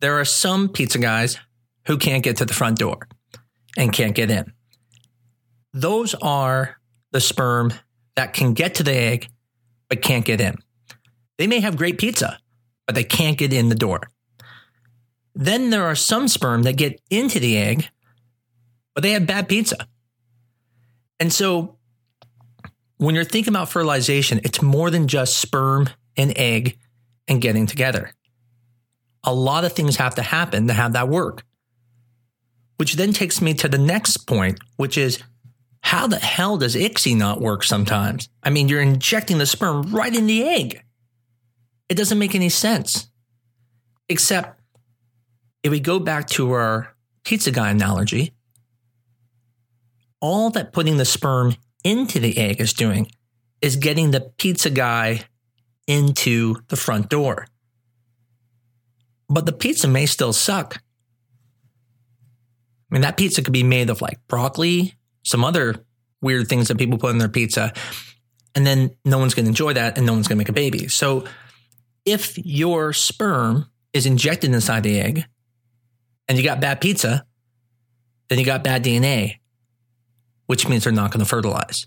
there 0.00 0.18
are 0.18 0.24
some 0.24 0.68
pizza 0.68 0.98
guys 0.98 1.38
who 1.86 1.96
can't 1.96 2.22
get 2.22 2.36
to 2.36 2.44
the 2.44 2.54
front 2.54 2.78
door 2.78 3.08
and 3.76 3.92
can't 3.92 4.14
get 4.14 4.30
in. 4.30 4.52
Those 5.72 6.14
are 6.14 6.76
the 7.12 7.20
sperm 7.20 7.72
that 8.16 8.32
can 8.32 8.52
get 8.52 8.74
to 8.76 8.82
the 8.82 8.92
egg 8.92 9.28
but 9.88 10.02
can't 10.02 10.24
get 10.24 10.40
in. 10.40 10.56
They 11.38 11.46
may 11.46 11.60
have 11.60 11.76
great 11.76 11.98
pizza, 11.98 12.38
but 12.86 12.94
they 12.94 13.04
can't 13.04 13.38
get 13.38 13.52
in 13.52 13.68
the 13.68 13.74
door. 13.74 14.00
Then 15.34 15.70
there 15.70 15.84
are 15.84 15.94
some 15.94 16.28
sperm 16.28 16.62
that 16.64 16.76
get 16.76 17.00
into 17.10 17.38
the 17.38 17.56
egg, 17.56 17.88
but 18.98 19.04
they 19.04 19.12
have 19.12 19.28
bad 19.28 19.48
pizza. 19.48 19.86
And 21.20 21.32
so 21.32 21.78
when 22.96 23.14
you're 23.14 23.22
thinking 23.22 23.52
about 23.52 23.68
fertilization, 23.68 24.40
it's 24.42 24.60
more 24.60 24.90
than 24.90 25.06
just 25.06 25.38
sperm 25.38 25.88
and 26.16 26.36
egg 26.36 26.80
and 27.28 27.40
getting 27.40 27.66
together. 27.66 28.10
A 29.22 29.32
lot 29.32 29.64
of 29.64 29.72
things 29.72 29.94
have 29.98 30.16
to 30.16 30.22
happen 30.22 30.66
to 30.66 30.72
have 30.72 30.94
that 30.94 31.08
work 31.08 31.44
which 32.78 32.94
then 32.94 33.12
takes 33.12 33.40
me 33.40 33.54
to 33.54 33.68
the 33.68 33.78
next 33.78 34.18
point, 34.18 34.58
which 34.76 34.98
is 34.98 35.22
how 35.82 36.08
the 36.08 36.18
hell 36.18 36.56
does 36.56 36.74
ICSI 36.74 37.16
not 37.16 37.40
work 37.40 37.62
sometimes? 37.62 38.28
I 38.42 38.50
mean, 38.50 38.68
you're 38.68 38.80
injecting 38.80 39.38
the 39.38 39.46
sperm 39.46 39.94
right 39.94 40.14
in 40.14 40.26
the 40.26 40.44
egg. 40.44 40.82
It 41.88 41.96
doesn't 41.96 42.18
make 42.18 42.34
any 42.34 42.48
sense. 42.48 43.08
Except 44.08 44.60
if 45.62 45.70
we 45.70 45.80
go 45.80 46.00
back 46.00 46.26
to 46.30 46.52
our 46.52 46.94
pizza 47.24 47.50
guy 47.50 47.70
analogy, 47.70 48.32
all 50.20 50.50
that 50.50 50.72
putting 50.72 50.96
the 50.96 51.04
sperm 51.04 51.54
into 51.84 52.18
the 52.18 52.36
egg 52.38 52.60
is 52.60 52.72
doing 52.72 53.10
is 53.60 53.76
getting 53.76 54.10
the 54.10 54.20
pizza 54.20 54.70
guy 54.70 55.20
into 55.86 56.56
the 56.68 56.76
front 56.76 57.08
door. 57.08 57.46
But 59.28 59.46
the 59.46 59.52
pizza 59.52 59.88
may 59.88 60.06
still 60.06 60.32
suck. 60.32 60.82
I 62.90 62.94
mean, 62.94 63.02
that 63.02 63.16
pizza 63.16 63.42
could 63.42 63.52
be 63.52 63.62
made 63.62 63.90
of 63.90 64.00
like 64.00 64.18
broccoli, 64.28 64.94
some 65.24 65.44
other 65.44 65.84
weird 66.20 66.48
things 66.48 66.68
that 66.68 66.78
people 66.78 66.98
put 66.98 67.10
in 67.10 67.18
their 67.18 67.28
pizza, 67.28 67.72
and 68.54 68.66
then 68.66 68.90
no 69.04 69.18
one's 69.18 69.34
going 69.34 69.44
to 69.44 69.50
enjoy 69.50 69.74
that 69.74 69.96
and 69.96 70.06
no 70.06 70.12
one's 70.12 70.26
going 70.26 70.36
to 70.36 70.40
make 70.40 70.48
a 70.48 70.52
baby. 70.52 70.88
So 70.88 71.24
if 72.04 72.38
your 72.38 72.92
sperm 72.92 73.70
is 73.92 74.06
injected 74.06 74.52
inside 74.52 74.82
the 74.82 74.98
egg 74.98 75.26
and 76.26 76.38
you 76.38 76.44
got 76.44 76.60
bad 76.60 76.80
pizza, 76.80 77.26
then 78.28 78.38
you 78.38 78.44
got 78.44 78.64
bad 78.64 78.84
DNA, 78.84 79.36
which 80.48 80.66
means 80.66 80.84
they're 80.84 80.92
not 80.92 81.12
going 81.12 81.20
to 81.20 81.28
fertilize. 81.28 81.86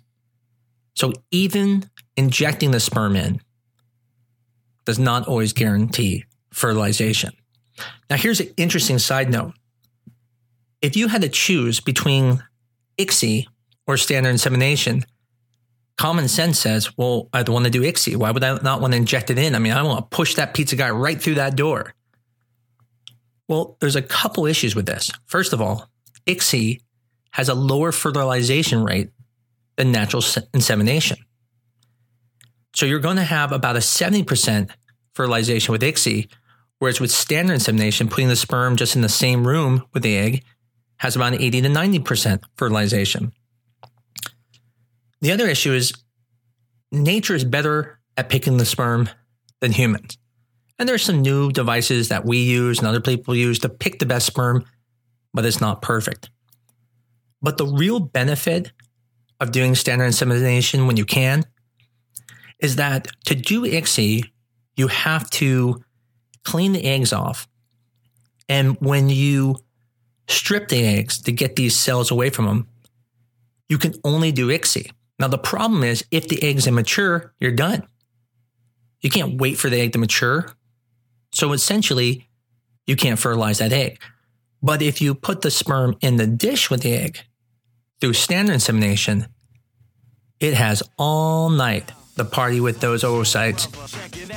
So 0.95 1.13
even 1.31 1.89
injecting 2.15 2.69
the 2.69 2.79
sperm 2.79 3.15
in 3.15 3.41
does 4.85 4.99
not 4.99 5.27
always 5.27 5.51
guarantee 5.51 6.25
fertilization. 6.53 7.31
Now, 8.07 8.17
here's 8.17 8.39
an 8.39 8.49
interesting 8.57 8.99
side 8.99 9.31
note. 9.31 9.53
If 10.79 10.95
you 10.95 11.07
had 11.07 11.23
to 11.23 11.29
choose 11.29 11.79
between 11.79 12.43
ICSI 12.99 13.45
or 13.87 13.97
standard 13.97 14.29
insemination, 14.29 15.05
common 15.97 16.27
sense 16.27 16.59
says, 16.59 16.95
well, 16.97 17.29
I'd 17.33 17.49
want 17.49 17.65
to 17.65 17.71
do 17.71 17.81
ICSI. 17.81 18.15
Why 18.15 18.29
would 18.29 18.43
I 18.43 18.59
not 18.61 18.79
want 18.79 18.93
to 18.93 18.97
inject 18.97 19.31
it 19.31 19.39
in? 19.39 19.55
I 19.55 19.59
mean, 19.59 19.73
I 19.73 19.81
want 19.81 20.11
to 20.11 20.15
push 20.15 20.35
that 20.35 20.53
pizza 20.53 20.75
guy 20.75 20.91
right 20.91 21.19
through 21.19 21.35
that 21.35 21.55
door. 21.55 21.95
Well, 23.47 23.75
there's 23.79 23.95
a 23.95 24.03
couple 24.03 24.45
issues 24.45 24.75
with 24.75 24.85
this. 24.85 25.09
First 25.25 25.51
of 25.51 25.61
all, 25.61 25.89
ICSI 26.27 26.79
has 27.31 27.50
a 27.50 27.53
lower 27.53 27.91
fertilization 27.91 28.83
rate 28.83 29.09
than 29.77 29.91
natural 29.91 30.23
insemination. 30.53 31.17
So 32.75 32.85
you're 32.85 33.00
going 33.00 33.17
to 33.17 33.23
have 33.23 33.51
about 33.51 33.75
a 33.75 33.79
70% 33.79 34.69
fertilization 35.13 35.71
with 35.71 35.81
ICSI, 35.81 36.29
whereas 36.79 37.00
with 37.00 37.11
standard 37.11 37.53
insemination, 37.53 38.07
putting 38.07 38.27
the 38.27 38.35
sperm 38.35 38.75
just 38.75 38.95
in 38.95 39.01
the 39.01 39.09
same 39.09 39.47
room 39.47 39.85
with 39.93 40.03
the 40.03 40.17
egg 40.17 40.43
has 40.97 41.15
about 41.15 41.33
80 41.33 41.61
to 41.61 41.69
90% 41.69 42.43
fertilization. 42.55 43.33
The 45.21 45.31
other 45.31 45.47
issue 45.47 45.73
is 45.73 45.93
nature 46.91 47.35
is 47.35 47.43
better 47.43 48.00
at 48.17 48.29
picking 48.29 48.57
the 48.57 48.65
sperm 48.65 49.09
than 49.61 49.71
humans. 49.71 50.17
And 50.77 50.89
there's 50.89 51.03
some 51.03 51.21
new 51.21 51.51
devices 51.51 52.09
that 52.09 52.25
we 52.25 52.38
use 52.38 52.79
and 52.79 52.88
other 52.88 53.01
people 53.01 53.35
use 53.35 53.59
to 53.59 53.69
pick 53.69 54.00
the 54.00 54.05
best 54.05 54.25
sperm, 54.25 54.65
but 55.33 55.45
it's 55.45 55.61
not 55.61 55.81
perfect. 55.81 56.29
But 57.41 57.57
the 57.57 57.65
real 57.65 58.00
benefit 58.00 58.71
of 59.39 59.51
doing 59.51 59.75
standard 59.75 60.05
insemination 60.05 60.88
when 60.88 60.98
you 60.98 61.05
can 61.05 61.43
is 62.60 62.75
that 62.75 63.07
to 63.25 63.36
do 63.36 63.63
ICSI, 63.63 64.29
you 64.75 64.88
have 64.88 65.29
to 65.31 65.83
clean 66.43 66.74
the 66.74 66.86
eggs 66.86 67.12
off. 67.12 67.48
And 68.48 68.77
when 68.79 69.10
you 69.10 69.57
strip 70.27 70.69
the 70.69 70.86
eggs 70.86 71.21
to 71.24 71.31
get 71.31 71.55
these 71.55 71.75
cells 71.75 72.12
away 72.12 72.29
from 72.29 72.45
them, 72.45 72.67
you 73.67 73.77
can 73.77 73.95
only 74.03 74.31
do 74.31 74.48
ICSI. 74.48 74.91
Now, 75.17 75.27
the 75.27 75.38
problem 75.38 75.83
is 75.83 76.05
if 76.12 76.27
the 76.27 76.41
egg's 76.43 76.67
immature, 76.67 77.33
you're 77.39 77.51
done. 77.51 77.83
You 79.01 79.09
can't 79.09 79.39
wait 79.39 79.57
for 79.57 79.70
the 79.70 79.79
egg 79.79 79.94
to 79.94 80.00
mature. 80.00 80.53
So 81.33 81.53
essentially, 81.53 82.27
you 82.85 82.96
can't 82.96 83.20
fertilize 83.20 83.59
that 83.59 83.72
egg. 83.72 84.00
But 84.61 84.81
if 84.81 85.01
you 85.01 85.15
put 85.15 85.42
the 85.42 85.51
sperm 85.51 85.96
in 86.01 86.18
the 86.18 86.27
dish 86.27 86.70
with 86.70 86.81
the 86.81 86.94
egg 86.94 87.22
through 88.01 88.14
standard 88.14 88.53
insemination, 88.53 89.27
it 90.40 90.55
has 90.55 90.83
all 90.98 91.50
night 91.50 91.92
the 92.16 92.25
party 92.25 92.59
with 92.59 92.81
those 92.81 93.03
oocytes 93.03 93.68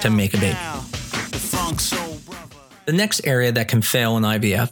to 0.02 0.10
make 0.10 0.34
a 0.34 0.38
baby. 0.38 0.58
The 2.84 2.92
next 2.92 3.26
area 3.26 3.50
that 3.52 3.68
can 3.68 3.82
fail 3.82 4.16
in 4.18 4.22
IVF 4.22 4.70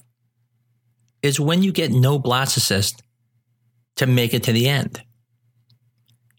is 1.22 1.40
when 1.40 1.62
you 1.62 1.72
get 1.72 1.90
no 1.90 2.20
blastocyst 2.20 3.00
to 3.96 4.06
make 4.06 4.34
it 4.34 4.44
to 4.44 4.52
the 4.52 4.68
end. 4.68 5.02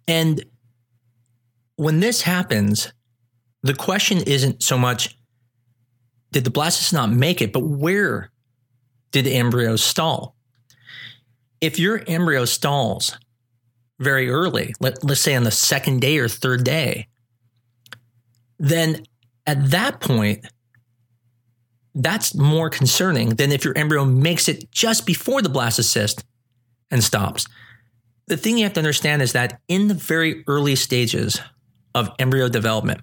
And 0.08 0.46
when 1.76 2.00
this 2.00 2.22
happens, 2.22 2.94
the 3.64 3.74
question 3.74 4.20
isn't 4.20 4.62
so 4.62 4.78
much 4.78 5.18
did 6.32 6.44
the 6.44 6.52
blastocyst 6.52 6.94
not 6.94 7.12
make 7.12 7.42
it, 7.42 7.54
but 7.54 7.62
where 7.62 8.32
did 9.12 9.26
the 9.26 9.36
embryo 9.36 9.76
stall? 9.76 10.36
If 11.64 11.80
your 11.80 12.04
embryo 12.08 12.44
stalls 12.44 13.18
very 13.98 14.30
early, 14.30 14.76
let, 14.82 15.02
let's 15.02 15.22
say 15.22 15.34
on 15.34 15.46
the 15.46 15.50
second 15.50 16.02
day 16.02 16.18
or 16.18 16.28
third 16.28 16.66
day, 16.66 17.08
then 18.60 19.06
at 19.48 19.72
that 19.72 20.02
point, 20.02 20.46
that's 21.96 22.36
more 22.36 22.70
concerning 22.70 23.30
than 23.30 23.54
if 23.54 23.64
your 23.64 23.78
embryo 23.78 24.04
makes 24.04 24.50
it 24.50 24.72
just 24.72 25.06
before 25.06 25.42
the 25.42 25.48
blastocyst 25.48 26.26
and 26.92 27.02
stops. 27.02 27.48
The 28.28 28.36
thing 28.36 28.58
you 28.58 28.66
have 28.66 28.74
to 28.74 28.82
understand 28.82 29.22
is 29.22 29.32
that 29.32 29.62
in 29.70 29.88
the 29.88 29.94
very 29.94 30.44
early 30.48 30.76
stages 30.76 31.40
of 31.96 32.10
embryo 32.20 32.50
development, 32.50 33.00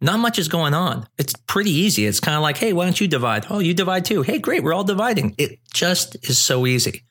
not 0.00 0.18
much 0.18 0.40
is 0.40 0.48
going 0.48 0.74
on. 0.74 1.06
It's 1.18 1.34
pretty 1.46 1.70
easy. 1.70 2.04
It's 2.04 2.18
kind 2.18 2.36
of 2.36 2.42
like, 2.42 2.56
hey, 2.56 2.72
why 2.72 2.82
don't 2.82 3.00
you 3.00 3.06
divide? 3.06 3.46
Oh, 3.48 3.60
you 3.60 3.74
divide 3.74 4.06
too. 4.06 4.22
Hey, 4.22 4.40
great, 4.40 4.64
we're 4.64 4.74
all 4.74 4.82
dividing. 4.82 5.36
It 5.38 5.60
just 5.72 6.16
is 6.28 6.36
so 6.36 6.66
easy. 6.66 7.04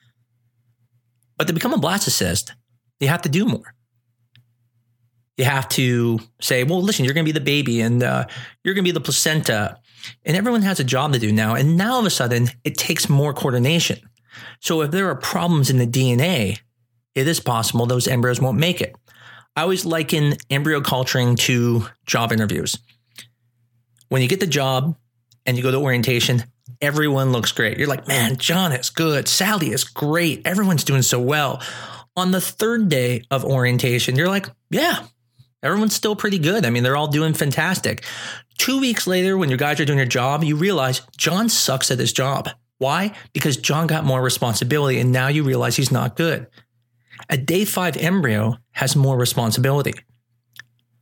But 1.39 1.47
to 1.47 1.53
become 1.53 1.73
a 1.73 1.77
blastocyst, 1.77 2.51
you 2.99 3.07
have 3.07 3.21
to 3.21 3.29
do 3.29 3.45
more. 3.45 3.73
You 5.37 5.45
have 5.45 5.69
to 5.69 6.19
say, 6.41 6.65
well, 6.65 6.81
listen, 6.81 7.05
you're 7.05 7.13
going 7.13 7.25
to 7.25 7.33
be 7.33 7.39
the 7.39 7.43
baby 7.43 7.79
and 7.79 8.03
uh, 8.03 8.27
you're 8.61 8.73
going 8.73 8.83
to 8.83 8.89
be 8.89 8.93
the 8.93 8.99
placenta. 8.99 9.79
And 10.25 10.35
everyone 10.35 10.63
has 10.63 10.81
a 10.81 10.83
job 10.83 11.13
to 11.13 11.19
do 11.19 11.31
now. 11.31 11.55
And 11.55 11.77
now 11.77 11.93
all 11.93 12.01
of 12.01 12.05
a 12.05 12.09
sudden, 12.09 12.49
it 12.65 12.77
takes 12.77 13.07
more 13.07 13.33
coordination. 13.33 13.99
So 14.59 14.81
if 14.81 14.91
there 14.91 15.09
are 15.09 15.15
problems 15.15 15.69
in 15.69 15.77
the 15.77 15.87
DNA, 15.87 16.59
it 17.15 17.25
is 17.25 17.39
possible 17.39 17.85
those 17.85 18.09
embryos 18.09 18.41
won't 18.41 18.57
make 18.57 18.81
it. 18.81 18.97
I 19.55 19.61
always 19.61 19.85
liken 19.85 20.35
embryo 20.49 20.81
culturing 20.81 21.37
to 21.37 21.85
job 22.05 22.33
interviews. 22.33 22.77
When 24.09 24.21
you 24.21 24.27
get 24.27 24.41
the 24.41 24.47
job 24.47 24.97
and 25.45 25.55
you 25.55 25.63
go 25.63 25.71
to 25.71 25.77
orientation, 25.77 26.43
everyone 26.81 27.31
looks 27.31 27.51
great. 27.51 27.77
You're 27.77 27.87
like, 27.87 28.07
man, 28.07 28.37
John 28.37 28.71
is 28.71 28.89
good. 28.89 29.27
Sally 29.27 29.71
is 29.71 29.83
great. 29.83 30.45
Everyone's 30.45 30.83
doing 30.83 31.01
so 31.01 31.19
well. 31.19 31.61
On 32.15 32.31
the 32.31 32.41
third 32.41 32.89
day 32.89 33.23
of 33.31 33.45
orientation, 33.45 34.15
you're 34.15 34.27
like, 34.27 34.47
yeah, 34.69 35.05
everyone's 35.63 35.95
still 35.95 36.15
pretty 36.15 36.39
good. 36.39 36.65
I 36.65 36.69
mean, 36.69 36.83
they're 36.83 36.97
all 36.97 37.07
doing 37.07 37.33
fantastic. 37.33 38.03
Two 38.57 38.79
weeks 38.79 39.07
later, 39.07 39.37
when 39.37 39.49
your 39.49 39.57
guys 39.57 39.79
are 39.79 39.85
doing 39.85 39.99
your 39.99 40.07
job, 40.07 40.43
you 40.43 40.55
realize 40.55 41.01
John 41.17 41.49
sucks 41.49 41.91
at 41.91 41.99
his 41.99 42.11
job. 42.11 42.49
Why? 42.77 43.13
Because 43.33 43.57
John 43.57 43.87
got 43.87 44.05
more 44.05 44.21
responsibility 44.21 44.99
and 44.99 45.11
now 45.11 45.27
you 45.27 45.43
realize 45.43 45.75
he's 45.75 45.91
not 45.91 46.15
good. 46.15 46.47
A 47.29 47.37
day 47.37 47.65
five 47.65 47.97
embryo 47.97 48.57
has 48.71 48.95
more 48.95 49.17
responsibility. 49.17 49.93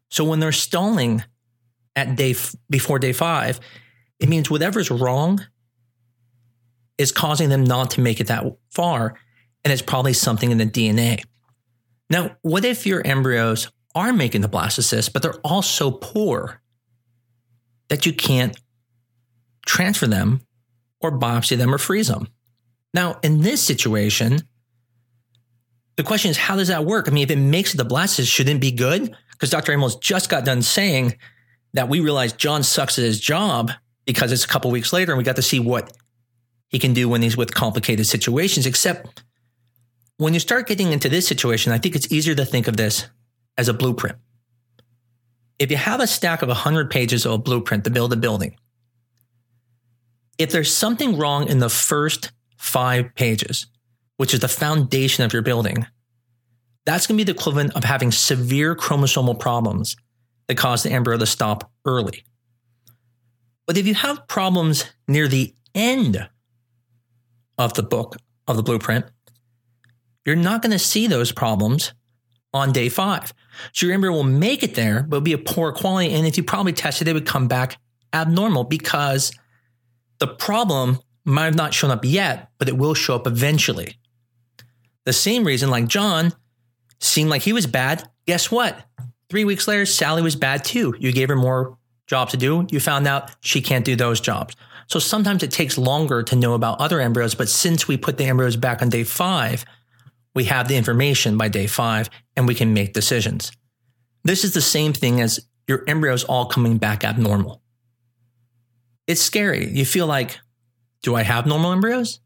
So 0.09 0.23
when 0.23 0.39
they're 0.39 0.51
stalling 0.51 1.23
at 1.95 2.15
day 2.15 2.31
f- 2.31 2.55
before 2.69 2.99
day 2.99 3.13
five, 3.13 3.59
it 4.19 4.29
means 4.29 4.49
whatever's 4.49 4.89
wrong 4.89 5.39
is 6.97 7.11
causing 7.11 7.49
them 7.49 7.63
not 7.63 7.91
to 7.91 8.01
make 8.01 8.19
it 8.19 8.27
that 8.27 8.43
far 8.71 9.17
and 9.63 9.71
it's 9.71 9.81
probably 9.81 10.13
something 10.13 10.51
in 10.51 10.57
the 10.57 10.65
DNA. 10.65 11.23
Now, 12.09 12.37
what 12.41 12.63
if 12.63 12.85
your 12.85 13.05
embryos 13.05 13.69
are 13.95 14.13
making 14.13 14.41
the 14.41 14.47
blastocyst, 14.47 15.11
but 15.11 15.21
they're 15.21 15.39
all 15.43 15.61
so 15.61 15.91
poor 15.91 16.61
that 17.89 18.05
you 18.05 18.13
can't 18.13 18.57
transfer 19.65 20.07
them 20.07 20.41
or 21.01 21.11
biopsy 21.11 21.57
them 21.57 21.73
or 21.73 21.77
freeze 21.77 22.07
them? 22.07 22.27
Now, 22.93 23.19
in 23.23 23.41
this 23.41 23.61
situation, 23.61 24.39
the 25.97 26.03
question 26.03 26.31
is, 26.31 26.37
how 26.37 26.55
does 26.55 26.69
that 26.69 26.85
work? 26.85 27.07
I 27.07 27.11
mean, 27.11 27.23
if 27.23 27.31
it 27.31 27.35
makes 27.37 27.73
the 27.73 27.83
blastocyst, 27.83 28.31
shouldn't 28.31 28.57
it 28.57 28.61
be 28.61 28.71
good? 28.71 29.13
Because 29.31 29.49
Dr. 29.49 29.73
Amols 29.73 29.99
just 29.99 30.29
got 30.29 30.45
done 30.45 30.61
saying 30.61 31.17
that 31.73 31.89
we 31.89 31.99
realized 31.99 32.37
John 32.37 32.63
sucks 32.63 32.97
at 32.97 33.03
his 33.03 33.19
job 33.19 33.71
because 34.05 34.31
it's 34.31 34.45
a 34.45 34.47
couple 34.47 34.71
weeks 34.71 34.93
later 34.93 35.11
and 35.11 35.17
we 35.17 35.23
got 35.23 35.35
to 35.35 35.41
see 35.41 35.59
what 35.59 35.91
he 36.69 36.79
can 36.79 36.93
do 36.93 37.07
when 37.09 37.21
he's 37.21 37.37
with 37.37 37.53
complicated 37.53 38.07
situations, 38.07 38.65
except 38.65 39.23
when 40.17 40.33
you 40.33 40.39
start 40.39 40.67
getting 40.67 40.91
into 40.91 41.09
this 41.09 41.27
situation, 41.27 41.71
I 41.71 41.77
think 41.77 41.95
it's 41.95 42.11
easier 42.11 42.35
to 42.35 42.45
think 42.45 42.67
of 42.67 42.77
this 42.77 43.07
as 43.57 43.67
a 43.69 43.73
blueprint. 43.73 44.17
If 45.59 45.71
you 45.71 45.77
have 45.77 45.99
a 46.01 46.07
stack 46.07 46.41
of 46.41 46.49
100 46.49 46.89
pages 46.89 47.25
of 47.25 47.31
a 47.31 47.37
blueprint 47.37 47.83
to 47.85 47.89
build 47.89 48.13
a 48.13 48.15
building, 48.15 48.57
if 50.37 50.51
there's 50.51 50.73
something 50.73 51.17
wrong 51.17 51.47
in 51.47 51.59
the 51.59 51.69
first 51.69 52.31
five 52.57 53.15
pages, 53.15 53.67
which 54.17 54.33
is 54.33 54.39
the 54.39 54.47
foundation 54.47 55.23
of 55.23 55.33
your 55.33 55.41
building, 55.41 55.85
That's 56.87 57.05
going 57.05 57.17
to 57.17 57.25
be 57.25 57.31
the 57.31 57.37
equivalent 57.37 57.75
of 57.75 57.83
having 57.83 58.13
severe 58.13 58.73
chromosomal 58.73 59.37
problems 59.37 59.97
that 60.47 60.55
cause 60.55 60.83
the 60.83 60.91
embryo 60.91 61.17
to 61.17 61.25
stop 61.25 61.69
early. 61.83 62.23
But 63.65 63.75
if 63.77 63.85
you 63.85 63.93
have 63.93 64.25
problems 64.29 64.85
near 65.05 65.27
the 65.27 65.53
end 65.75 66.29
of 67.57 67.73
the 67.73 67.83
book, 67.83 68.17
of 68.47 68.57
the 68.57 68.63
blueprint, 68.63 69.05
you're 70.25 70.35
not 70.35 70.61
going 70.61 70.71
to 70.71 70.79
see 70.79 71.07
those 71.07 71.31
problems 71.31 71.93
on 72.53 72.71
day 72.71 72.89
five. 72.89 73.33
So 73.73 73.85
your 73.85 73.95
embryo 73.95 74.13
will 74.13 74.23
make 74.23 74.63
it 74.63 74.75
there, 74.75 75.03
but 75.03 75.21
be 75.21 75.33
a 75.33 75.37
poor 75.37 75.71
quality. 75.71 76.13
And 76.13 76.27
if 76.27 76.37
you 76.37 76.43
probably 76.43 76.73
tested 76.73 77.07
it, 77.07 77.11
it 77.11 77.13
would 77.13 77.25
come 77.25 77.47
back 77.47 77.77
abnormal 78.13 78.65
because 78.65 79.31
the 80.19 80.27
problem 80.27 80.99
might 81.25 81.45
have 81.45 81.55
not 81.55 81.73
shown 81.73 81.91
up 81.91 82.05
yet, 82.05 82.49
but 82.57 82.69
it 82.69 82.77
will 82.77 82.93
show 82.93 83.15
up 83.15 83.27
eventually. 83.27 83.97
The 85.05 85.13
same 85.13 85.45
reason, 85.45 85.69
like 85.69 85.87
John, 85.87 86.33
seemed 86.99 87.29
like 87.29 87.41
he 87.41 87.53
was 87.53 87.67
bad. 87.67 88.07
Guess 88.25 88.51
what? 88.51 88.83
Three 89.29 89.45
weeks 89.45 89.67
later, 89.67 89.85
Sally 89.85 90.21
was 90.21 90.35
bad 90.35 90.63
too. 90.63 90.95
You 90.99 91.11
gave 91.11 91.29
her 91.29 91.35
more 91.35 91.77
jobs 92.07 92.31
to 92.31 92.37
do. 92.37 92.65
You 92.71 92.79
found 92.79 93.07
out 93.07 93.31
she 93.41 93.61
can't 93.61 93.85
do 93.85 93.95
those 93.95 94.19
jobs. 94.19 94.55
So 94.87 94.99
sometimes 94.99 95.43
it 95.43 95.51
takes 95.51 95.77
longer 95.77 96.23
to 96.23 96.35
know 96.35 96.53
about 96.53 96.79
other 96.79 96.99
embryos. 96.99 97.35
But 97.35 97.49
since 97.49 97.87
we 97.87 97.97
put 97.97 98.17
the 98.17 98.25
embryos 98.25 98.55
back 98.55 98.81
on 98.81 98.89
day 98.89 99.03
five, 99.03 99.65
we 100.33 100.45
have 100.45 100.67
the 100.67 100.77
information 100.77 101.37
by 101.37 101.49
day 101.49 101.67
five 101.67 102.09
and 102.35 102.47
we 102.47 102.55
can 102.55 102.73
make 102.73 102.93
decisions. 102.93 103.51
This 104.23 104.43
is 104.43 104.53
the 104.53 104.61
same 104.61 104.93
thing 104.93 105.21
as 105.21 105.39
your 105.67 105.83
embryos 105.87 106.23
all 106.23 106.45
coming 106.45 106.77
back 106.77 107.03
abnormal. 107.03 107.61
It's 109.07 109.21
scary. 109.21 109.69
You 109.69 109.85
feel 109.85 110.07
like, 110.07 110.39
do 111.01 111.15
I 111.15 111.23
have 111.23 111.45
normal 111.45 111.71
embryos? 111.71 112.19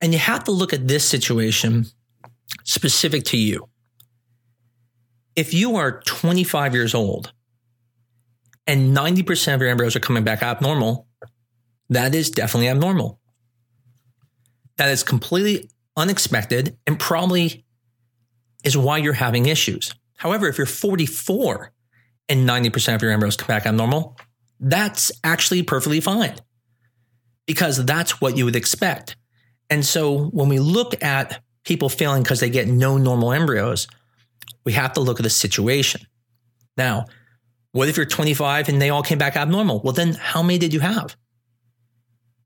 And 0.00 0.12
you 0.12 0.18
have 0.18 0.44
to 0.44 0.52
look 0.52 0.72
at 0.72 0.86
this 0.86 1.04
situation 1.04 1.86
specific 2.64 3.24
to 3.24 3.36
you. 3.36 3.68
If 5.34 5.54
you 5.54 5.76
are 5.76 6.00
25 6.02 6.74
years 6.74 6.94
old 6.94 7.32
and 8.66 8.96
90% 8.96 9.54
of 9.54 9.60
your 9.60 9.70
embryos 9.70 9.96
are 9.96 10.00
coming 10.00 10.24
back 10.24 10.42
abnormal, 10.42 11.07
that 11.90 12.14
is 12.14 12.30
definitely 12.30 12.68
abnormal. 12.68 13.20
That 14.76 14.90
is 14.90 15.02
completely 15.02 15.70
unexpected 15.96 16.76
and 16.86 16.98
probably 16.98 17.64
is 18.64 18.76
why 18.76 18.98
you're 18.98 19.12
having 19.12 19.46
issues. 19.46 19.94
However, 20.16 20.48
if 20.48 20.58
you're 20.58 20.66
44 20.66 21.72
and 22.28 22.48
90% 22.48 22.94
of 22.94 23.02
your 23.02 23.10
embryos 23.10 23.36
come 23.36 23.48
back 23.48 23.66
abnormal, 23.66 24.16
that's 24.60 25.12
actually 25.24 25.62
perfectly 25.62 26.00
fine 26.00 26.34
because 27.46 27.84
that's 27.84 28.20
what 28.20 28.36
you 28.36 28.44
would 28.44 28.56
expect. 28.56 29.16
And 29.70 29.84
so 29.84 30.26
when 30.26 30.48
we 30.48 30.58
look 30.58 31.02
at 31.02 31.42
people 31.64 31.88
failing 31.88 32.22
because 32.22 32.40
they 32.40 32.50
get 32.50 32.68
no 32.68 32.98
normal 32.98 33.32
embryos, 33.32 33.86
we 34.64 34.72
have 34.72 34.92
to 34.94 35.00
look 35.00 35.20
at 35.20 35.24
the 35.24 35.30
situation. 35.30 36.02
Now, 36.76 37.06
what 37.72 37.88
if 37.88 37.96
you're 37.96 38.06
25 38.06 38.68
and 38.68 38.80
they 38.80 38.90
all 38.90 39.02
came 39.02 39.18
back 39.18 39.36
abnormal? 39.36 39.80
Well, 39.80 39.92
then 39.92 40.14
how 40.14 40.42
many 40.42 40.58
did 40.58 40.72
you 40.72 40.80
have? 40.80 41.16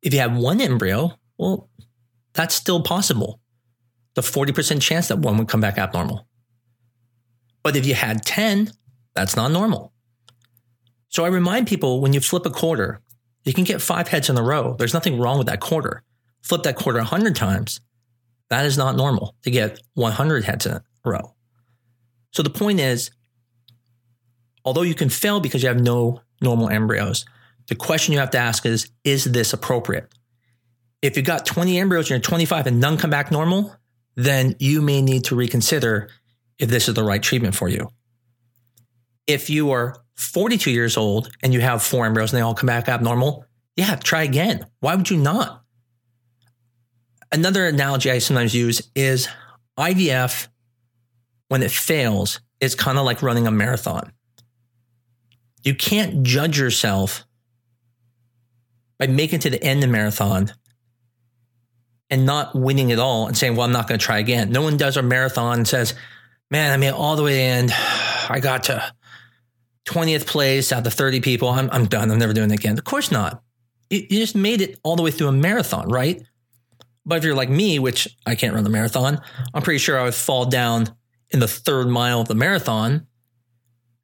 If 0.02 0.12
you 0.12 0.20
have 0.20 0.36
one 0.36 0.60
embryo, 0.60 1.18
well, 1.38 1.70
that's 2.34 2.54
still 2.54 2.82
possible. 2.82 3.40
The 4.14 4.22
40% 4.22 4.82
chance 4.82 5.08
that 5.08 5.18
one 5.18 5.38
would 5.38 5.48
come 5.48 5.60
back 5.60 5.78
abnormal. 5.78 6.26
But 7.62 7.76
if 7.76 7.86
you 7.86 7.94
had 7.94 8.24
10, 8.24 8.72
that's 9.14 9.36
not 9.36 9.52
normal. 9.52 9.92
So 11.08 11.24
I 11.24 11.28
remind 11.28 11.66
people 11.66 12.00
when 12.00 12.12
you 12.12 12.20
flip 12.20 12.46
a 12.46 12.50
quarter, 12.50 13.00
you 13.44 13.52
can 13.52 13.64
get 13.64 13.82
five 13.82 14.08
heads 14.08 14.28
in 14.28 14.38
a 14.38 14.42
row. 14.42 14.74
There's 14.78 14.94
nothing 14.94 15.18
wrong 15.18 15.38
with 15.38 15.46
that 15.46 15.60
quarter. 15.60 16.02
Flip 16.42 16.62
that 16.64 16.76
quarter 16.76 16.98
100 16.98 17.36
times, 17.36 17.80
that 18.50 18.64
is 18.64 18.76
not 18.76 18.96
normal 18.96 19.36
to 19.42 19.50
get 19.50 19.80
100 19.94 20.44
heads 20.44 20.66
in 20.66 20.72
a 20.72 20.82
row. 21.04 21.34
So 22.32 22.42
the 22.42 22.50
point 22.50 22.80
is, 22.80 23.10
although 24.64 24.82
you 24.82 24.94
can 24.94 25.08
fail 25.08 25.38
because 25.40 25.62
you 25.62 25.68
have 25.68 25.80
no 25.80 26.20
normal 26.40 26.68
embryos, 26.68 27.24
the 27.68 27.74
question 27.74 28.12
you 28.12 28.18
have 28.20 28.30
to 28.30 28.38
ask 28.38 28.66
is, 28.66 28.90
is 29.04 29.24
this 29.24 29.52
appropriate? 29.52 30.12
If 31.00 31.16
you 31.16 31.22
got 31.22 31.46
20 31.46 31.78
embryos 31.78 32.06
and 32.06 32.10
you're 32.10 32.20
25 32.20 32.66
and 32.66 32.80
none 32.80 32.96
come 32.96 33.10
back 33.10 33.30
normal, 33.30 33.74
then 34.14 34.54
you 34.58 34.82
may 34.82 35.02
need 35.02 35.24
to 35.24 35.34
reconsider 35.34 36.08
if 36.58 36.68
this 36.68 36.88
is 36.88 36.94
the 36.94 37.04
right 37.04 37.22
treatment 37.22 37.54
for 37.54 37.68
you. 37.68 37.88
If 39.26 39.50
you 39.50 39.70
are 39.72 39.96
42 40.16 40.70
years 40.70 40.96
old 40.96 41.30
and 41.42 41.52
you 41.52 41.60
have 41.60 41.82
four 41.82 42.06
embryos 42.06 42.32
and 42.32 42.38
they 42.38 42.42
all 42.42 42.54
come 42.54 42.66
back 42.66 42.88
abnormal, 42.88 43.46
yeah, 43.76 43.96
try 43.96 44.22
again. 44.22 44.66
Why 44.80 44.94
would 44.94 45.10
you 45.10 45.16
not? 45.16 45.62
Another 47.32 47.66
analogy 47.66 48.10
I 48.10 48.18
sometimes 48.18 48.54
use 48.54 48.90
is 48.94 49.28
IVF, 49.78 50.48
when 51.48 51.62
it 51.62 51.70
fails, 51.70 52.40
is 52.60 52.74
kind 52.74 52.98
of 52.98 53.04
like 53.04 53.22
running 53.22 53.46
a 53.46 53.50
marathon. 53.50 54.12
You 55.64 55.74
can't 55.74 56.22
judge 56.22 56.58
yourself 56.58 57.24
by 59.02 59.08
making 59.08 59.40
it 59.40 59.42
to 59.42 59.50
the 59.50 59.60
end 59.60 59.82
of 59.82 59.88
the 59.88 59.92
marathon 59.92 60.52
and 62.08 62.24
not 62.24 62.54
winning 62.54 62.92
at 62.92 63.00
all 63.00 63.26
and 63.26 63.36
saying, 63.36 63.56
well, 63.56 63.66
I'm 63.66 63.72
not 63.72 63.88
going 63.88 63.98
to 63.98 64.06
try 64.06 64.20
again. 64.20 64.52
No 64.52 64.62
one 64.62 64.76
does 64.76 64.96
a 64.96 65.02
marathon 65.02 65.58
and 65.58 65.66
says, 65.66 65.94
man, 66.52 66.72
I 66.72 66.76
made 66.76 66.92
all 66.92 67.16
the 67.16 67.24
way 67.24 67.32
to 67.32 67.36
the 67.36 67.42
end. 67.42 67.72
I 68.30 68.38
got 68.40 68.62
to 68.64 68.80
20th 69.86 70.28
place 70.28 70.70
out 70.70 70.86
of 70.86 70.94
30 70.94 71.20
people. 71.20 71.48
I'm, 71.48 71.68
I'm 71.72 71.86
done. 71.86 72.12
I'm 72.12 72.18
never 72.20 72.32
doing 72.32 72.52
it 72.52 72.60
again. 72.60 72.78
Of 72.78 72.84
course 72.84 73.10
not. 73.10 73.42
You, 73.90 74.06
you 74.08 74.20
just 74.20 74.36
made 74.36 74.60
it 74.60 74.78
all 74.84 74.94
the 74.94 75.02
way 75.02 75.10
through 75.10 75.26
a 75.26 75.32
marathon, 75.32 75.88
right? 75.88 76.22
But 77.04 77.18
if 77.18 77.24
you're 77.24 77.34
like 77.34 77.50
me, 77.50 77.80
which 77.80 78.06
I 78.24 78.36
can't 78.36 78.54
run 78.54 78.62
the 78.62 78.70
marathon, 78.70 79.20
I'm 79.52 79.62
pretty 79.62 79.78
sure 79.78 79.98
I 79.98 80.04
would 80.04 80.14
fall 80.14 80.44
down 80.44 80.94
in 81.30 81.40
the 81.40 81.48
third 81.48 81.88
mile 81.88 82.20
of 82.20 82.28
the 82.28 82.36
marathon. 82.36 83.08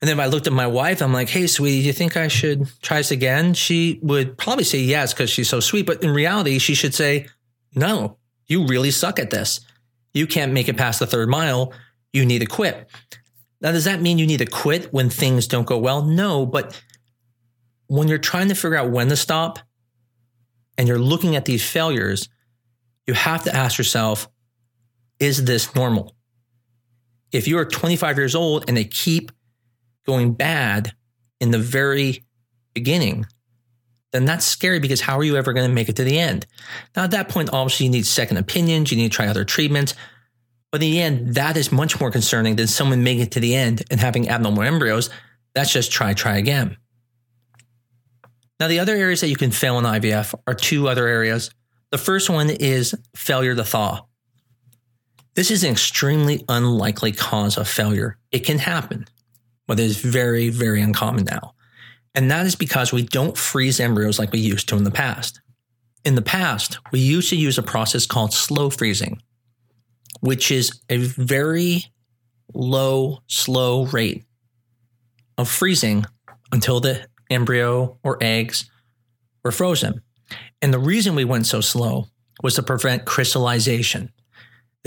And 0.01 0.09
then 0.09 0.19
if 0.19 0.25
I 0.25 0.27
looked 0.27 0.47
at 0.47 0.53
my 0.53 0.67
wife, 0.67 1.03
I'm 1.03 1.13
like, 1.13 1.29
hey, 1.29 1.47
sweetie, 1.49 1.81
do 1.81 1.87
you 1.89 1.93
think 1.93 2.17
I 2.17 2.29
should 2.29 2.69
try 2.83 2.99
this 2.99 3.11
again? 3.11 3.53
She 3.55 3.99
would 4.03 4.39
probably 4.39 4.65
say 4.65 4.79
yes 4.79 5.13
because 5.13 5.29
she's 5.29 5.49
so 5.49 5.59
sweet. 5.59 5.87
But 5.87 6.05
in 6.05 6.11
reality, 6.11 6.59
she 6.59 6.75
should 6.75 6.95
say, 6.95 7.27
no, 7.75 8.17
you 8.47 8.67
really 8.67 8.93
suck 8.93 9.19
at 9.19 9.31
this. 9.31 9.61
You 10.15 10.27
can't 10.27 10.53
make 10.53 10.69
it 10.69 10.77
past 10.77 11.01
the 11.01 11.07
third 11.07 11.29
mile. 11.29 11.73
You 12.13 12.25
need 12.25 12.39
to 12.41 12.47
quit. 12.47 12.89
Now, 13.61 13.73
does 13.73 13.85
that 13.85 14.01
mean 14.01 14.19
you 14.19 14.27
need 14.27 14.39
to 14.39 14.47
quit 14.47 14.93
when 14.93 15.11
things 15.11 15.49
don't 15.49 15.67
go 15.67 15.79
well? 15.79 16.03
No, 16.03 16.47
but 16.47 16.81
when 17.89 18.07
you're 18.07 18.19
trying 18.19 18.49
to 18.49 18.55
figure 18.55 18.77
out 18.77 18.91
when 18.91 19.09
to 19.09 19.17
stop 19.17 19.59
and 20.77 20.87
you're 20.87 20.99
looking 20.99 21.35
at 21.35 21.45
these 21.45 21.69
failures, 21.69 22.29
you 23.07 23.15
have 23.15 23.43
to 23.45 23.55
ask 23.55 23.79
yourself, 23.79 24.29
is 25.19 25.45
this 25.45 25.75
normal? 25.75 26.15
If 27.33 27.49
you 27.49 27.59
are 27.59 27.65
25 27.65 28.17
years 28.17 28.35
old 28.37 28.65
and 28.69 28.77
they 28.77 28.85
keep 28.85 29.33
going 30.09 30.33
bad 30.33 30.93
in 31.39 31.51
the 31.51 31.59
very 31.59 32.25
beginning, 32.75 33.27
then 34.13 34.25
that's 34.25 34.47
scary 34.47 34.81
because 34.81 35.03
how 35.03 35.19
are 35.19 35.23
you 35.23 35.37
ever 35.37 35.53
going 35.53 35.69
to 35.69 35.75
make 35.75 35.89
it 35.89 35.97
to 35.97 36.05
the 36.05 36.19
end? 36.19 36.47
Now, 36.97 37.05
at 37.05 37.11
that 37.13 37.29
point, 37.29 37.51
obviously, 37.53 37.87
you 37.87 37.93
need 37.93 38.07
second 38.07 38.39
opinions, 38.39 38.91
you 38.91 38.97
need 38.97 39.13
to 39.13 39.17
try 39.17 39.29
other 39.29 39.45
treatments. 39.45 39.95
But 40.73 40.83
in 40.83 40.91
the 40.91 41.01
end, 41.01 41.35
that 41.35 41.57
is 41.57 41.71
much 41.71 42.01
more 42.01 42.11
concerning 42.11 42.57
than 42.57 42.67
someone 42.67 43.05
making 43.05 43.25
it 43.25 43.31
to 43.33 43.41
the 43.41 43.55
end 43.55 43.85
and 43.91 44.01
having 44.01 44.29
abnormal 44.29 44.63
embryos. 44.63 45.11
That's 45.55 45.73
just 45.73 45.93
try, 45.93 46.15
try 46.15 46.39
again. 46.39 46.77
Now, 48.59 48.69
the 48.69 48.81
other 48.81 48.95
areas 48.95 49.21
that 49.21 49.29
you 49.29 49.37
can 49.37 49.51
fail 49.51 49.79
in 49.79 49.85
IVF 49.85 50.35
are 50.47 50.55
two 50.55 50.89
other 50.89 51.07
areas 51.07 51.51
the 51.91 51.99
first 51.99 52.29
one 52.29 52.51
is 52.51 52.95
failure 53.17 53.55
to 53.55 53.65
thaw. 53.65 54.05
This 55.35 55.51
is 55.51 55.65
an 55.65 55.71
extremely 55.71 56.45
unlikely 56.49 57.13
cause 57.13 57.57
of 57.57 57.67
failure. 57.67 58.19
It 58.31 58.41
can 58.41 58.59
happen, 58.59 59.07
it 59.75 59.81
is 59.81 59.99
very, 59.99 60.49
very 60.49 60.81
uncommon 60.81 61.25
now. 61.25 61.55
And 62.15 62.31
that 62.31 62.47
is 62.47 62.55
because 62.55 62.93
we 62.93 63.03
don't 63.03 63.37
freeze 63.37 63.81
embryos 63.81 64.19
like 64.19 64.33
we 64.33 64.41
used 64.41 64.69
to 64.69 64.77
in 64.77 64.85
the 64.85 64.91
past. 64.91 65.41
In 66.05 66.15
the 66.15 66.23
past, 66.23 66.79
we 66.91 67.01
used 67.01 67.29
to 67.31 67.37
use 67.37 67.59
a 67.59 67.63
process 67.63 68.07
called 68.07 68.33
slow 68.33 68.71
freezing, 68.71 69.21
which 70.21 70.51
is 70.51 70.81
a 70.89 70.97
very 70.97 71.85
low, 72.55 73.19
slow 73.27 73.85
rate 73.87 74.25
of 75.37 75.49
freezing 75.49 76.05
until 76.51 76.81
the 76.81 77.07
embryo 77.31 77.99
or 78.03 78.19
eggs 78.21 78.71
were 79.45 79.53
frozen. 79.53 80.01
And 80.63 80.73
the 80.73 80.79
reason 80.79 81.15
we 81.15 81.25
went 81.25 81.47
so 81.47 81.61
slow 81.61 82.09
was 82.43 82.55
to 82.55 82.63
prevent 82.63 83.05
crystallization. 83.05 84.13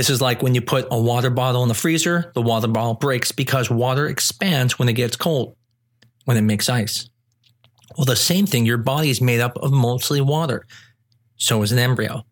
This 0.02 0.10
is 0.10 0.20
like 0.20 0.42
when 0.42 0.56
you 0.56 0.62
put 0.62 0.88
a 0.90 1.00
water 1.00 1.30
bottle 1.30 1.62
in 1.62 1.68
the 1.68 1.76
freezer, 1.76 2.32
the 2.34 2.42
water 2.42 2.68
bottle 2.68 2.96
breaks 2.96 3.32
because 3.32 3.70
water 3.70 4.08
expands 4.08 4.80
when 4.80 4.90
it 4.90 4.94
gets 4.94 5.16
cold, 5.16 5.56
when 6.26 6.38
it 6.38 6.42
makes 6.42 6.70
ice. 6.70 7.08
Well, 7.96 8.06
the 8.06 8.16
same 8.16 8.48
thing, 8.48 8.66
your 8.66 8.80
body 8.80 9.12
is 9.12 9.22
made 9.22 9.42
up 9.42 9.58
of 9.58 9.72
mostly 9.72 10.20
water. 10.20 10.66
So 11.36 11.62
is 11.62 11.72
an 11.72 11.78
embryo. 11.78 12.26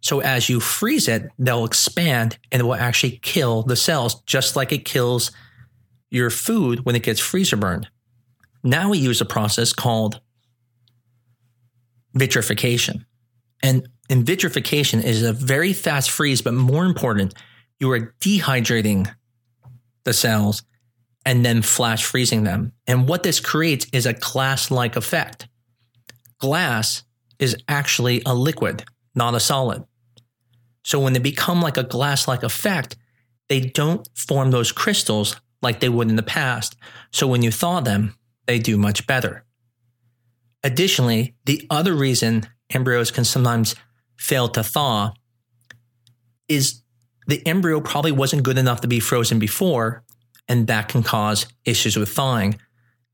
So 0.00 0.20
as 0.20 0.48
you 0.48 0.60
freeze 0.60 1.08
it, 1.08 1.28
they'll 1.40 1.64
expand 1.64 2.38
and 2.52 2.60
it 2.60 2.64
will 2.64 2.76
actually 2.76 3.18
kill 3.20 3.64
the 3.64 3.74
cells, 3.74 4.22
just 4.22 4.54
like 4.54 4.70
it 4.70 4.84
kills 4.84 5.32
your 6.10 6.30
food 6.30 6.84
when 6.86 6.94
it 6.94 7.02
gets 7.02 7.18
freezer 7.18 7.56
burned. 7.56 7.88
Now 8.62 8.90
we 8.90 8.98
use 8.98 9.20
a 9.20 9.24
process 9.24 9.72
called 9.72 10.20
vitrification. 12.14 13.06
And, 13.60 13.88
and 14.10 14.24
vitrification 14.24 15.00
is 15.00 15.22
a 15.22 15.32
very 15.32 15.72
fast 15.72 16.10
freeze, 16.10 16.42
but 16.42 16.54
more 16.54 16.84
important, 16.84 17.34
you 17.78 17.90
are 17.92 18.14
dehydrating 18.20 19.12
the 20.04 20.12
cells 20.12 20.62
and 21.26 21.44
then 21.44 21.62
flash 21.62 22.04
freezing 22.04 22.44
them. 22.44 22.72
And 22.86 23.08
what 23.08 23.22
this 23.22 23.40
creates 23.40 23.86
is 23.92 24.06
a 24.06 24.14
glass 24.14 24.70
like 24.70 24.96
effect. 24.96 25.48
Glass 26.38 27.02
is 27.38 27.56
actually 27.68 28.22
a 28.24 28.34
liquid, 28.34 28.84
not 29.14 29.34
a 29.34 29.40
solid. 29.40 29.84
So 30.84 30.98
when 31.00 31.12
they 31.12 31.18
become 31.18 31.60
like 31.60 31.76
a 31.76 31.82
glass 31.82 32.26
like 32.26 32.42
effect, 32.42 32.96
they 33.48 33.60
don't 33.60 34.08
form 34.14 34.50
those 34.50 34.72
crystals 34.72 35.36
like 35.60 35.80
they 35.80 35.88
would 35.88 36.08
in 36.08 36.16
the 36.16 36.22
past. 36.22 36.76
So 37.12 37.26
when 37.26 37.42
you 37.42 37.50
thaw 37.50 37.80
them, 37.80 38.14
they 38.46 38.58
do 38.58 38.78
much 38.78 39.06
better. 39.06 39.44
Additionally, 40.62 41.34
the 41.44 41.66
other 41.68 41.94
reason 41.94 42.46
embryos 42.70 43.10
can 43.10 43.24
sometimes 43.24 43.74
fail 44.18 44.48
to 44.48 44.62
thaw 44.62 45.12
is 46.48 46.82
the 47.26 47.46
embryo 47.46 47.80
probably 47.80 48.12
wasn't 48.12 48.42
good 48.42 48.58
enough 48.58 48.80
to 48.82 48.88
be 48.88 49.00
frozen 49.00 49.38
before, 49.38 50.02
and 50.48 50.66
that 50.66 50.88
can 50.88 51.02
cause 51.02 51.46
issues 51.64 51.96
with 51.96 52.08
thawing, 52.08 52.58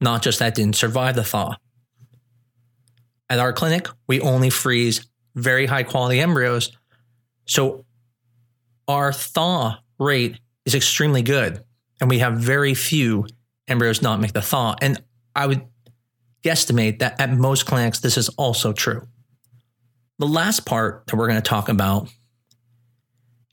not 0.00 0.22
just 0.22 0.38
that 0.38 0.54
didn't 0.54 0.76
survive 0.76 1.16
the 1.16 1.24
thaw. 1.24 1.56
At 3.28 3.38
our 3.38 3.52
clinic, 3.52 3.88
we 4.06 4.20
only 4.20 4.50
freeze 4.50 5.06
very 5.34 5.66
high 5.66 5.82
quality 5.82 6.20
embryos, 6.20 6.70
so 7.46 7.84
our 8.86 9.12
thaw 9.12 9.78
rate 9.98 10.38
is 10.64 10.74
extremely 10.74 11.22
good, 11.22 11.62
and 12.00 12.08
we 12.08 12.20
have 12.20 12.36
very 12.36 12.74
few 12.74 13.26
embryos 13.66 14.02
not 14.02 14.20
make 14.20 14.32
the 14.32 14.42
thaw. 14.42 14.76
And 14.80 15.02
I 15.34 15.46
would 15.46 15.62
guesstimate 16.44 17.00
that 17.00 17.20
at 17.20 17.32
most 17.32 17.66
clinics, 17.66 18.00
this 18.00 18.16
is 18.16 18.28
also 18.30 18.72
true. 18.72 19.08
The 20.18 20.26
last 20.26 20.64
part 20.64 21.06
that 21.06 21.16
we're 21.16 21.28
going 21.28 21.40
to 21.40 21.48
talk 21.48 21.68
about 21.68 22.08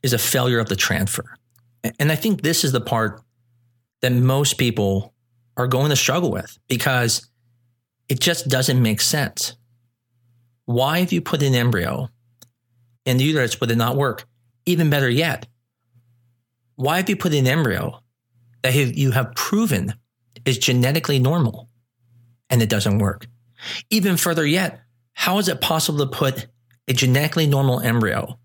is 0.02 0.12
a 0.12 0.18
failure 0.18 0.58
of 0.58 0.68
the 0.68 0.76
transfer. 0.76 1.36
And 1.98 2.12
I 2.12 2.16
think 2.16 2.42
this 2.42 2.64
is 2.64 2.72
the 2.72 2.80
part 2.80 3.20
that 4.00 4.12
most 4.12 4.58
people 4.58 5.12
are 5.56 5.66
going 5.66 5.90
to 5.90 5.96
struggle 5.96 6.30
with 6.30 6.58
because 6.68 7.28
it 8.08 8.20
just 8.20 8.48
doesn't 8.48 8.80
make 8.80 9.00
sense. 9.00 9.54
Why 10.64 11.00
have 11.00 11.12
you 11.12 11.20
put 11.20 11.42
an 11.42 11.54
embryo 11.54 12.08
in 13.04 13.16
the 13.16 13.24
uterus 13.24 13.60
would 13.60 13.70
it 13.70 13.76
not 13.76 13.96
work? 13.96 14.24
Even 14.64 14.90
better 14.90 15.10
yet, 15.10 15.46
why 16.76 16.98
have 16.98 17.08
you 17.08 17.16
put 17.16 17.34
an 17.34 17.46
embryo 17.46 18.00
that 18.62 18.74
you 18.74 19.10
have 19.10 19.34
proven 19.34 19.94
is 20.44 20.58
genetically 20.58 21.18
normal 21.18 21.68
and 22.48 22.62
it 22.62 22.68
doesn't 22.68 22.98
work? 22.98 23.26
Even 23.90 24.16
further 24.16 24.46
yet, 24.46 24.80
how 25.14 25.38
is 25.38 25.48
it 25.48 25.60
possible 25.60 25.98
to 25.98 26.06
put 26.06 26.46
a 26.88 26.92
genetically 26.92 27.46
normal 27.46 27.80
embryo 27.80 28.38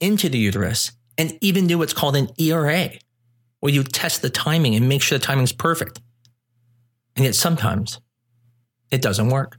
into 0.00 0.28
the 0.28 0.38
uterus 0.38 0.92
and 1.18 1.36
even 1.40 1.66
do 1.66 1.78
what's 1.78 1.92
called 1.92 2.16
an 2.16 2.28
ERA, 2.38 2.90
where 3.60 3.72
you 3.72 3.82
test 3.82 4.22
the 4.22 4.30
timing 4.30 4.74
and 4.74 4.88
make 4.88 5.02
sure 5.02 5.18
the 5.18 5.24
timing 5.24 5.44
is 5.44 5.52
perfect? 5.52 6.00
And 7.16 7.24
yet 7.24 7.34
sometimes 7.34 8.00
it 8.90 9.02
doesn't 9.02 9.30
work. 9.30 9.58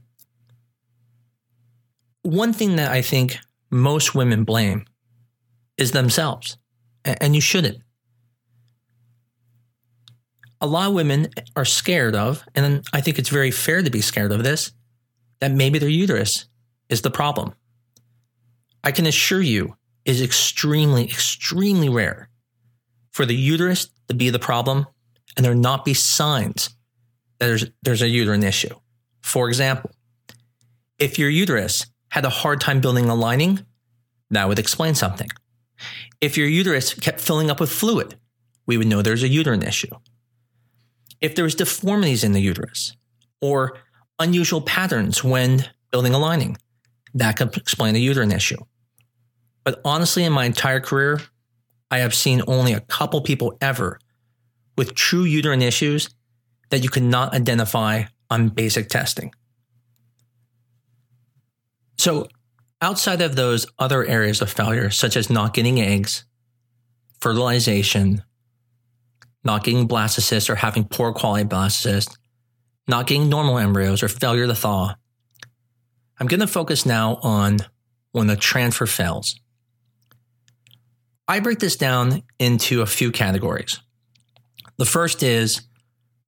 One 2.22 2.52
thing 2.52 2.76
that 2.76 2.92
I 2.92 3.02
think 3.02 3.38
most 3.70 4.14
women 4.14 4.44
blame 4.44 4.84
is 5.76 5.92
themselves, 5.92 6.56
and 7.04 7.34
you 7.34 7.40
shouldn't. 7.40 7.78
A 10.60 10.66
lot 10.66 10.88
of 10.88 10.94
women 10.94 11.28
are 11.54 11.64
scared 11.64 12.16
of, 12.16 12.44
and 12.54 12.84
I 12.92 13.00
think 13.00 13.18
it's 13.18 13.28
very 13.28 13.50
fair 13.50 13.82
to 13.82 13.90
be 13.90 14.00
scared 14.00 14.32
of 14.32 14.42
this, 14.42 14.72
that 15.40 15.52
maybe 15.52 15.78
their 15.78 15.88
uterus 15.88 16.46
is 16.88 17.02
the 17.02 17.10
problem. 17.10 17.54
I 18.82 18.92
can 18.92 19.06
assure 19.06 19.42
you 19.42 19.76
is 20.04 20.22
extremely, 20.22 21.04
extremely 21.04 21.88
rare 21.88 22.30
for 23.12 23.26
the 23.26 23.34
uterus 23.34 23.88
to 24.08 24.14
be 24.14 24.30
the 24.30 24.38
problem 24.38 24.86
and 25.36 25.44
there 25.44 25.54
not 25.54 25.84
be 25.84 25.94
signs 25.94 26.70
that 27.38 27.46
there's, 27.46 27.66
there's 27.82 28.02
a 28.02 28.08
uterine 28.08 28.42
issue. 28.42 28.74
For 29.22 29.48
example, 29.48 29.90
if 30.98 31.18
your 31.18 31.28
uterus 31.28 31.86
had 32.10 32.24
a 32.24 32.30
hard 32.30 32.60
time 32.60 32.80
building 32.80 33.06
a 33.06 33.14
lining, 33.14 33.64
that 34.30 34.48
would 34.48 34.58
explain 34.58 34.94
something. 34.94 35.28
If 36.20 36.36
your 36.36 36.48
uterus 36.48 36.94
kept 36.94 37.20
filling 37.20 37.50
up 37.50 37.60
with 37.60 37.70
fluid, 37.70 38.18
we 38.66 38.76
would 38.76 38.86
know 38.86 39.02
there's 39.02 39.22
a 39.22 39.28
uterine 39.28 39.62
issue. 39.62 39.94
If 41.20 41.34
there 41.34 41.44
was 41.44 41.54
deformities 41.54 42.24
in 42.24 42.32
the 42.32 42.40
uterus 42.40 42.96
or 43.40 43.78
unusual 44.18 44.60
patterns 44.60 45.22
when 45.22 45.64
building 45.90 46.14
a 46.14 46.18
lining, 46.18 46.56
that 47.14 47.36
could 47.36 47.56
explain 47.56 47.94
a 47.96 47.98
uterine 47.98 48.32
issue. 48.32 48.58
But 49.64 49.80
honestly, 49.84 50.24
in 50.24 50.32
my 50.32 50.44
entire 50.44 50.80
career, 50.80 51.20
I 51.90 51.98
have 51.98 52.14
seen 52.14 52.42
only 52.46 52.72
a 52.72 52.80
couple 52.80 53.20
people 53.22 53.56
ever 53.60 53.98
with 54.76 54.94
true 54.94 55.24
uterine 55.24 55.62
issues 55.62 56.10
that 56.70 56.82
you 56.82 56.88
cannot 56.88 57.34
identify 57.34 58.04
on 58.30 58.48
basic 58.48 58.88
testing. 58.88 59.32
So, 61.96 62.28
outside 62.80 63.22
of 63.22 63.36
those 63.36 63.66
other 63.78 64.04
areas 64.04 64.40
of 64.40 64.52
failure, 64.52 64.90
such 64.90 65.16
as 65.16 65.30
not 65.30 65.54
getting 65.54 65.80
eggs, 65.80 66.24
fertilization, 67.20 68.22
not 69.44 69.64
getting 69.64 69.88
blastocysts 69.88 70.48
or 70.48 70.54
having 70.54 70.84
poor 70.84 71.12
quality 71.12 71.44
blastocysts, 71.44 72.16
not 72.88 73.06
getting 73.06 73.28
normal 73.28 73.58
embryos 73.58 74.02
or 74.02 74.08
failure 74.08 74.46
to 74.46 74.54
thaw, 74.54 74.94
I'm 76.18 76.26
going 76.26 76.40
to 76.40 76.46
focus 76.46 76.84
now 76.84 77.16
on 77.22 77.58
when 78.12 78.26
the 78.26 78.36
transfer 78.36 78.86
fails. 78.86 79.38
I 81.28 81.40
break 81.40 81.58
this 81.58 81.76
down 81.76 82.22
into 82.38 82.80
a 82.80 82.86
few 82.86 83.12
categories. 83.12 83.80
The 84.78 84.86
first 84.86 85.22
is 85.22 85.60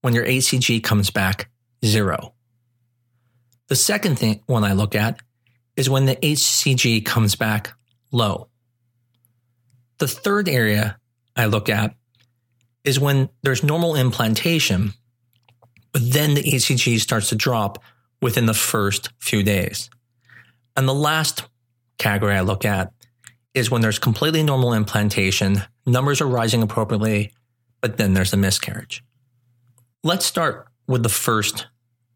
when 0.03 0.14
your 0.14 0.27
HCG 0.27 0.85
comes 0.85 1.11
back 1.11 1.51
zero. 1.85 2.35
The 3.68 3.77
second 3.77 4.18
thing 4.18 4.42
one 4.46 4.64
I 4.64 4.75
look 4.75 4.94
at 4.94 5.20
is 5.77 5.88
when 5.88 6.05
the 6.05 6.16
HCG 6.16 7.05
comes 7.05 7.35
back 7.35 7.73
low. 8.12 8.49
The 9.99 10.09
third 10.09 10.49
area 10.49 10.99
I 11.37 11.46
look 11.46 11.68
at 11.68 11.94
is 12.85 12.99
when 12.99 13.29
there's 13.42 13.62
normal 13.62 13.94
implantation, 13.94 14.92
but 15.92 16.12
then 16.12 16.35
the 16.35 16.42
HCG 16.42 17.00
starts 17.00 17.29
to 17.31 17.37
drop 17.37 17.83
within 18.22 18.46
the 18.46 18.55
first 18.55 19.11
few 19.18 19.42
days. 19.42 19.90
And 20.76 20.88
the 20.88 20.94
last 20.94 21.44
category 21.98 22.35
I 22.35 22.40
look 22.40 22.64
at 22.64 22.92
is 23.55 23.70
when 23.70 23.83
there's 23.83 23.98
completely 23.98 24.42
normal 24.42 24.72
implantation, 24.72 25.62
numbers 25.87 26.20
are 26.20 26.26
rising 26.26 26.62
appropriately, 26.62 27.33
but 27.81 27.96
then 27.96 28.14
there's 28.14 28.33
a 28.33 28.37
miscarriage. 28.37 29.03
Let's 30.05 30.24
start 30.24 30.68
with 30.87 31.03
the 31.03 31.09
first 31.09 31.66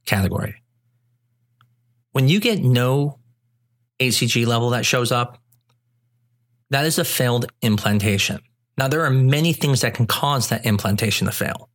category. 0.06 0.62
When 2.12 2.28
you 2.28 2.40
get 2.40 2.60
no 2.60 3.18
HCG 4.00 4.46
level 4.46 4.70
that 4.70 4.86
shows 4.86 5.10
up, 5.10 5.38
that 6.70 6.86
is 6.86 6.98
a 6.98 7.04
failed 7.04 7.46
implantation. 7.62 8.40
Now, 8.78 8.88
there 8.88 9.04
are 9.04 9.10
many 9.10 9.52
things 9.52 9.82
that 9.82 9.94
can 9.94 10.06
cause 10.06 10.48
that 10.48 10.66
implantation 10.66 11.26
to 11.26 11.32
fail, 11.32 11.68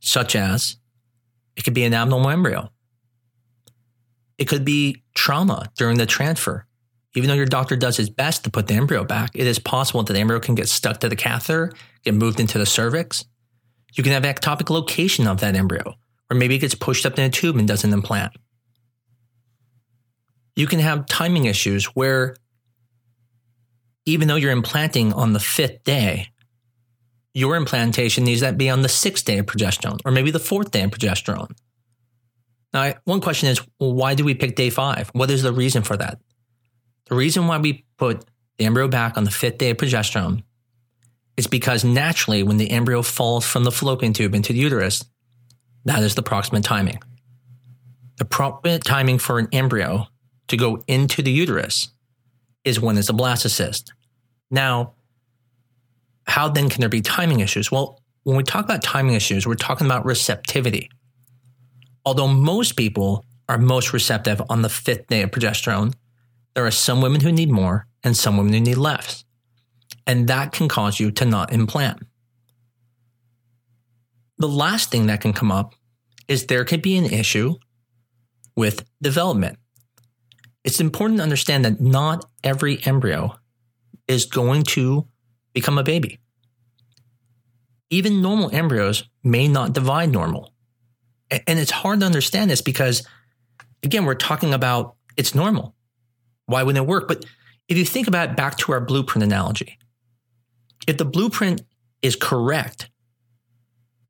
such 0.00 0.36
as 0.36 0.76
it 1.60 1.64
could 1.64 1.74
be 1.74 1.84
an 1.84 1.92
abnormal 1.92 2.30
embryo. 2.30 2.72
It 4.38 4.46
could 4.46 4.64
be 4.64 5.02
trauma 5.14 5.70
during 5.76 5.98
the 5.98 6.06
transfer. 6.06 6.64
Even 7.14 7.28
though 7.28 7.34
your 7.34 7.44
doctor 7.44 7.76
does 7.76 7.98
his 7.98 8.08
best 8.08 8.44
to 8.44 8.50
put 8.50 8.66
the 8.66 8.72
embryo 8.72 9.04
back, 9.04 9.32
it 9.34 9.46
is 9.46 9.58
possible 9.58 10.02
that 10.02 10.10
the 10.10 10.18
embryo 10.18 10.40
can 10.40 10.54
get 10.54 10.70
stuck 10.70 11.00
to 11.00 11.08
the 11.10 11.16
catheter, 11.16 11.70
get 12.02 12.14
moved 12.14 12.40
into 12.40 12.56
the 12.56 12.64
cervix. 12.64 13.26
You 13.92 14.02
can 14.02 14.14
have 14.14 14.22
ectopic 14.22 14.70
location 14.70 15.26
of 15.26 15.40
that 15.40 15.54
embryo, 15.54 15.96
or 16.30 16.34
maybe 16.34 16.54
it 16.54 16.60
gets 16.60 16.74
pushed 16.74 17.04
up 17.04 17.18
in 17.18 17.26
a 17.26 17.28
tube 17.28 17.58
and 17.58 17.68
doesn't 17.68 17.92
implant. 17.92 18.32
You 20.56 20.66
can 20.66 20.78
have 20.78 21.04
timing 21.08 21.44
issues 21.44 21.84
where 21.84 22.36
even 24.06 24.28
though 24.28 24.36
you're 24.36 24.50
implanting 24.50 25.12
on 25.12 25.34
the 25.34 25.40
fifth 25.40 25.84
day, 25.84 26.28
your 27.34 27.56
implantation 27.56 28.24
needs 28.24 28.40
that 28.40 28.58
be 28.58 28.68
on 28.68 28.82
the 28.82 28.88
sixth 28.88 29.24
day 29.24 29.38
of 29.38 29.46
progesterone, 29.46 30.00
or 30.04 30.10
maybe 30.10 30.30
the 30.30 30.38
fourth 30.38 30.70
day 30.70 30.82
of 30.82 30.90
progesterone. 30.90 31.56
Now, 32.72 32.94
one 33.04 33.20
question 33.20 33.48
is, 33.48 33.60
why 33.78 34.14
do 34.14 34.24
we 34.24 34.34
pick 34.34 34.56
day 34.56 34.70
five? 34.70 35.10
What 35.12 35.30
is 35.30 35.42
the 35.42 35.52
reason 35.52 35.82
for 35.82 35.96
that? 35.96 36.18
The 37.06 37.16
reason 37.16 37.46
why 37.46 37.58
we 37.58 37.84
put 37.98 38.24
the 38.58 38.64
embryo 38.64 38.88
back 38.88 39.16
on 39.16 39.24
the 39.24 39.30
fifth 39.30 39.58
day 39.58 39.70
of 39.70 39.76
progesterone 39.76 40.42
is 41.36 41.46
because 41.46 41.84
naturally, 41.84 42.42
when 42.42 42.58
the 42.58 42.70
embryo 42.70 43.02
falls 43.02 43.46
from 43.46 43.64
the 43.64 43.72
fallopian 43.72 44.12
tube 44.12 44.34
into 44.34 44.52
the 44.52 44.58
uterus, 44.58 45.04
that 45.84 46.02
is 46.02 46.14
the 46.14 46.22
proximate 46.22 46.62
timing. 46.62 47.00
The 48.18 48.24
proximate 48.24 48.84
timing 48.84 49.18
for 49.18 49.38
an 49.38 49.48
embryo 49.52 50.06
to 50.48 50.56
go 50.56 50.82
into 50.86 51.22
the 51.22 51.30
uterus 51.30 51.88
is 52.64 52.80
when 52.80 52.98
it's 52.98 53.08
a 53.08 53.14
blastocyst. 53.14 53.90
Now, 54.50 54.92
how 56.26 56.48
then 56.48 56.68
can 56.68 56.80
there 56.80 56.88
be 56.88 57.00
timing 57.00 57.40
issues? 57.40 57.70
Well, 57.70 58.00
when 58.24 58.36
we 58.36 58.42
talk 58.42 58.64
about 58.64 58.82
timing 58.82 59.14
issues, 59.14 59.46
we're 59.46 59.54
talking 59.54 59.86
about 59.86 60.04
receptivity. 60.04 60.90
Although 62.04 62.28
most 62.28 62.76
people 62.76 63.24
are 63.48 63.58
most 63.58 63.92
receptive 63.92 64.40
on 64.48 64.62
the 64.62 64.68
fifth 64.68 65.06
day 65.08 65.22
of 65.22 65.30
progesterone, 65.30 65.94
there 66.54 66.66
are 66.66 66.70
some 66.70 67.00
women 67.00 67.20
who 67.20 67.32
need 67.32 67.50
more 67.50 67.86
and 68.02 68.16
some 68.16 68.36
women 68.36 68.52
who 68.52 68.60
need 68.60 68.76
less. 68.76 69.24
And 70.06 70.28
that 70.28 70.52
can 70.52 70.68
cause 70.68 70.98
you 70.98 71.10
to 71.12 71.24
not 71.24 71.52
implant. 71.52 72.02
The 74.38 74.48
last 74.48 74.90
thing 74.90 75.06
that 75.06 75.20
can 75.20 75.32
come 75.32 75.52
up 75.52 75.74
is 76.26 76.46
there 76.46 76.64
could 76.64 76.82
be 76.82 76.96
an 76.96 77.04
issue 77.04 77.56
with 78.56 78.84
development. 79.02 79.58
It's 80.64 80.80
important 80.80 81.18
to 81.18 81.22
understand 81.22 81.64
that 81.64 81.80
not 81.80 82.24
every 82.44 82.84
embryo 82.86 83.36
is 84.08 84.24
going 84.24 84.62
to 84.62 85.06
become 85.52 85.78
a 85.78 85.82
baby. 85.82 86.18
Even 87.90 88.22
normal 88.22 88.50
embryos 88.54 89.04
may 89.22 89.48
not 89.48 89.72
divide 89.72 90.10
normal. 90.10 90.52
And 91.30 91.58
it's 91.58 91.70
hard 91.70 92.00
to 92.00 92.06
understand 92.06 92.50
this 92.50 92.62
because, 92.62 93.06
again, 93.82 94.04
we're 94.04 94.14
talking 94.14 94.54
about 94.54 94.94
it's 95.16 95.34
normal. 95.34 95.74
Why 96.46 96.62
wouldn't 96.62 96.84
it 96.84 96.88
work? 96.88 97.08
But 97.08 97.24
if 97.68 97.76
you 97.76 97.84
think 97.84 98.08
about 98.08 98.30
it 98.30 98.36
back 98.36 98.56
to 98.58 98.72
our 98.72 98.80
blueprint 98.80 99.24
analogy, 99.24 99.78
if 100.86 100.96
the 100.96 101.04
blueprint 101.04 101.62
is 102.02 102.16
correct, 102.16 102.90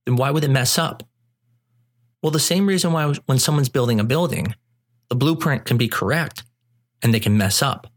then 0.06 0.16
why 0.16 0.30
would 0.30 0.44
it 0.44 0.50
mess 0.50 0.78
up? 0.78 1.02
Well, 2.22 2.30
the 2.30 2.38
same 2.38 2.66
reason 2.66 2.92
why 2.92 3.12
when 3.26 3.38
someone's 3.38 3.68
building 3.68 4.00
a 4.00 4.04
building, 4.04 4.54
the 5.08 5.14
blueprint 5.16 5.64
can 5.64 5.76
be 5.76 5.88
correct 5.88 6.44
and 7.02 7.12
they 7.12 7.20
can 7.20 7.36
mess 7.36 7.62
up. 7.62 7.89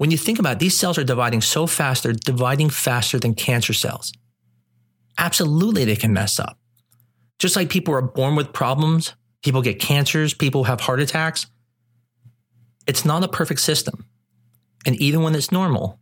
When 0.00 0.10
you 0.10 0.16
think 0.16 0.38
about 0.38 0.52
it, 0.52 0.58
these 0.60 0.74
cells 0.74 0.96
are 0.96 1.04
dividing 1.04 1.42
so 1.42 1.66
fast, 1.66 2.04
they're 2.04 2.14
dividing 2.14 2.70
faster 2.70 3.18
than 3.18 3.34
cancer 3.34 3.74
cells. 3.74 4.14
Absolutely, 5.18 5.84
they 5.84 5.94
can 5.94 6.14
mess 6.14 6.40
up. 6.40 6.58
Just 7.38 7.54
like 7.54 7.68
people 7.68 7.92
are 7.92 8.00
born 8.00 8.34
with 8.34 8.54
problems, 8.54 9.14
people 9.42 9.60
get 9.60 9.78
cancers, 9.78 10.32
people 10.32 10.64
have 10.64 10.80
heart 10.80 11.00
attacks. 11.00 11.48
It's 12.86 13.04
not 13.04 13.22
a 13.24 13.28
perfect 13.28 13.60
system. 13.60 14.06
And 14.86 14.96
even 14.96 15.20
when 15.20 15.34
it's 15.34 15.52
normal, 15.52 16.00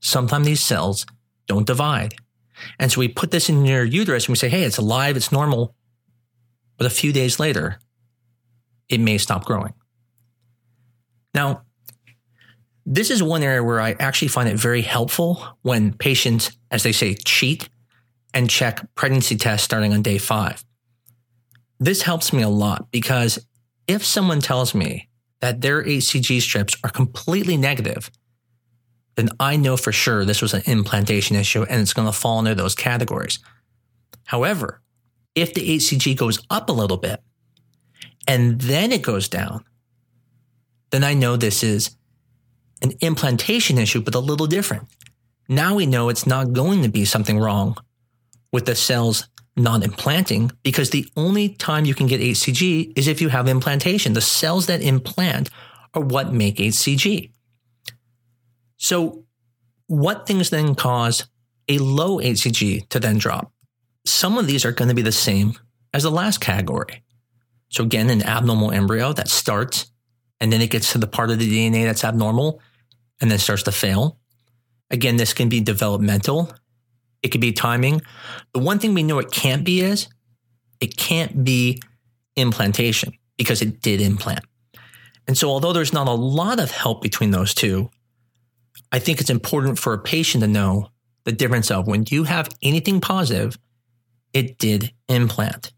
sometimes 0.00 0.46
these 0.46 0.62
cells 0.62 1.04
don't 1.46 1.66
divide. 1.66 2.14
And 2.78 2.90
so 2.90 3.00
we 3.00 3.08
put 3.08 3.32
this 3.32 3.50
in 3.50 3.66
your 3.66 3.84
uterus 3.84 4.24
and 4.24 4.32
we 4.32 4.36
say, 4.36 4.48
hey, 4.48 4.62
it's 4.62 4.78
alive, 4.78 5.14
it's 5.14 5.30
normal. 5.30 5.74
But 6.78 6.86
a 6.86 6.90
few 6.90 7.12
days 7.12 7.38
later, 7.38 7.80
it 8.88 8.98
may 8.98 9.18
stop 9.18 9.44
growing. 9.44 9.74
Now, 11.34 11.65
this 12.86 13.10
is 13.10 13.20
one 13.20 13.42
area 13.42 13.62
where 13.64 13.80
I 13.80 13.96
actually 13.98 14.28
find 14.28 14.48
it 14.48 14.56
very 14.56 14.82
helpful 14.82 15.44
when 15.62 15.92
patients, 15.92 16.56
as 16.70 16.84
they 16.84 16.92
say, 16.92 17.14
cheat 17.14 17.68
and 18.32 18.48
check 18.48 18.86
pregnancy 18.94 19.36
tests 19.36 19.64
starting 19.64 19.92
on 19.92 20.02
day 20.02 20.18
five. 20.18 20.64
This 21.80 22.02
helps 22.02 22.32
me 22.32 22.42
a 22.42 22.48
lot 22.48 22.90
because 22.92 23.44
if 23.88 24.04
someone 24.04 24.40
tells 24.40 24.72
me 24.72 25.08
that 25.40 25.60
their 25.60 25.82
HCG 25.82 26.40
strips 26.40 26.76
are 26.84 26.90
completely 26.90 27.56
negative, 27.56 28.10
then 29.16 29.30
I 29.40 29.56
know 29.56 29.76
for 29.76 29.92
sure 29.92 30.24
this 30.24 30.40
was 30.40 30.54
an 30.54 30.62
implantation 30.66 31.34
issue 31.36 31.64
and 31.64 31.80
it's 31.80 31.92
going 31.92 32.06
to 32.06 32.12
fall 32.12 32.38
under 32.38 32.54
those 32.54 32.74
categories. 32.74 33.40
However, 34.26 34.80
if 35.34 35.54
the 35.54 35.76
HCG 35.76 36.16
goes 36.16 36.40
up 36.50 36.68
a 36.68 36.72
little 36.72 36.96
bit 36.96 37.20
and 38.28 38.60
then 38.60 38.92
it 38.92 39.02
goes 39.02 39.28
down, 39.28 39.64
then 40.90 41.02
I 41.02 41.14
know 41.14 41.36
this 41.36 41.64
is 41.64 41.96
an 42.82 42.92
implantation 43.00 43.78
issue, 43.78 44.00
but 44.00 44.14
a 44.14 44.20
little 44.20 44.46
different. 44.46 44.88
Now 45.48 45.74
we 45.74 45.86
know 45.86 46.08
it's 46.08 46.26
not 46.26 46.52
going 46.52 46.82
to 46.82 46.88
be 46.88 47.04
something 47.04 47.38
wrong 47.38 47.76
with 48.52 48.66
the 48.66 48.74
cells 48.74 49.28
not 49.56 49.82
implanting 49.82 50.52
because 50.62 50.90
the 50.90 51.08
only 51.16 51.48
time 51.48 51.84
you 51.84 51.94
can 51.94 52.06
get 52.06 52.20
HCG 52.20 52.92
is 52.96 53.08
if 53.08 53.20
you 53.20 53.28
have 53.30 53.48
implantation. 53.48 54.12
The 54.12 54.20
cells 54.20 54.66
that 54.66 54.82
implant 54.82 55.50
are 55.94 56.02
what 56.02 56.32
make 56.32 56.56
HCG. 56.56 57.30
So, 58.76 59.24
what 59.86 60.26
things 60.26 60.50
then 60.50 60.74
cause 60.74 61.26
a 61.68 61.78
low 61.78 62.18
HCG 62.18 62.88
to 62.90 63.00
then 63.00 63.18
drop? 63.18 63.52
Some 64.04 64.36
of 64.36 64.46
these 64.46 64.64
are 64.64 64.72
going 64.72 64.88
to 64.88 64.94
be 64.94 65.02
the 65.02 65.12
same 65.12 65.54
as 65.94 66.02
the 66.02 66.10
last 66.10 66.40
category. 66.40 67.02
So, 67.70 67.84
again, 67.84 68.10
an 68.10 68.22
abnormal 68.22 68.72
embryo 68.72 69.12
that 69.14 69.28
starts 69.28 69.90
and 70.40 70.52
then 70.52 70.60
it 70.60 70.70
gets 70.70 70.92
to 70.92 70.98
the 70.98 71.06
part 71.06 71.30
of 71.30 71.38
the 71.38 71.50
DNA 71.50 71.84
that's 71.84 72.04
abnormal 72.04 72.60
and 73.20 73.30
then 73.30 73.38
starts 73.38 73.62
to 73.64 73.72
fail. 73.72 74.18
Again, 74.90 75.16
this 75.16 75.32
can 75.32 75.48
be 75.48 75.60
developmental. 75.60 76.52
It 77.22 77.28
could 77.28 77.40
be 77.40 77.52
timing. 77.52 78.02
The 78.52 78.60
one 78.60 78.78
thing 78.78 78.94
we 78.94 79.02
know 79.02 79.18
it 79.18 79.30
can't 79.30 79.64
be 79.64 79.80
is 79.80 80.08
it 80.80 80.96
can't 80.96 81.44
be 81.44 81.80
implantation 82.36 83.12
because 83.36 83.62
it 83.62 83.80
did 83.80 84.00
implant. 84.00 84.44
And 85.26 85.36
so, 85.36 85.48
although 85.48 85.72
there's 85.72 85.92
not 85.92 86.06
a 86.06 86.12
lot 86.12 86.60
of 86.60 86.70
help 86.70 87.02
between 87.02 87.30
those 87.32 87.52
two, 87.52 87.90
I 88.92 88.98
think 88.98 89.20
it's 89.20 89.30
important 89.30 89.78
for 89.78 89.92
a 89.92 89.98
patient 89.98 90.42
to 90.42 90.48
know 90.48 90.90
the 91.24 91.32
difference 91.32 91.70
of 91.70 91.88
when 91.88 92.04
you 92.08 92.24
have 92.24 92.48
anything 92.62 93.00
positive, 93.00 93.58
it 94.32 94.58
did 94.58 94.92
implant. 95.08 95.72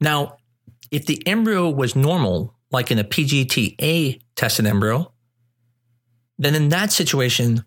Now, 0.00 0.38
if 0.90 1.04
the 1.04 1.22
embryo 1.26 1.68
was 1.68 1.94
normal, 1.94 2.54
like 2.70 2.90
in 2.90 2.98
a 2.98 3.04
PGTA 3.04 4.20
tested 4.36 4.66
embryo, 4.66 5.12
then 6.38 6.54
in 6.54 6.68
that 6.68 6.92
situation, 6.92 7.64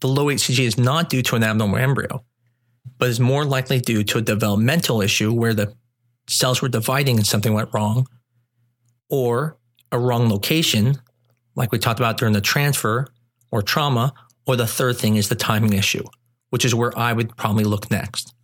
the 0.00 0.08
low 0.08 0.26
HCG 0.26 0.60
is 0.60 0.78
not 0.78 1.10
due 1.10 1.22
to 1.22 1.36
an 1.36 1.42
abnormal 1.42 1.78
embryo, 1.78 2.24
but 2.98 3.08
is 3.08 3.20
more 3.20 3.44
likely 3.44 3.80
due 3.80 4.04
to 4.04 4.18
a 4.18 4.22
developmental 4.22 5.02
issue 5.02 5.32
where 5.32 5.54
the 5.54 5.74
cells 6.28 6.62
were 6.62 6.68
dividing 6.68 7.16
and 7.16 7.26
something 7.26 7.52
went 7.52 7.70
wrong, 7.72 8.06
or 9.08 9.56
a 9.92 9.98
wrong 9.98 10.28
location, 10.28 10.96
like 11.54 11.72
we 11.72 11.78
talked 11.78 12.00
about 12.00 12.18
during 12.18 12.34
the 12.34 12.40
transfer 12.40 13.06
or 13.50 13.62
trauma, 13.62 14.12
or 14.46 14.56
the 14.56 14.66
third 14.66 14.96
thing 14.96 15.16
is 15.16 15.28
the 15.28 15.34
timing 15.34 15.72
issue, 15.72 16.04
which 16.50 16.64
is 16.64 16.74
where 16.74 16.96
I 16.98 17.12
would 17.12 17.36
probably 17.36 17.64
look 17.64 17.90
next. 17.90 18.34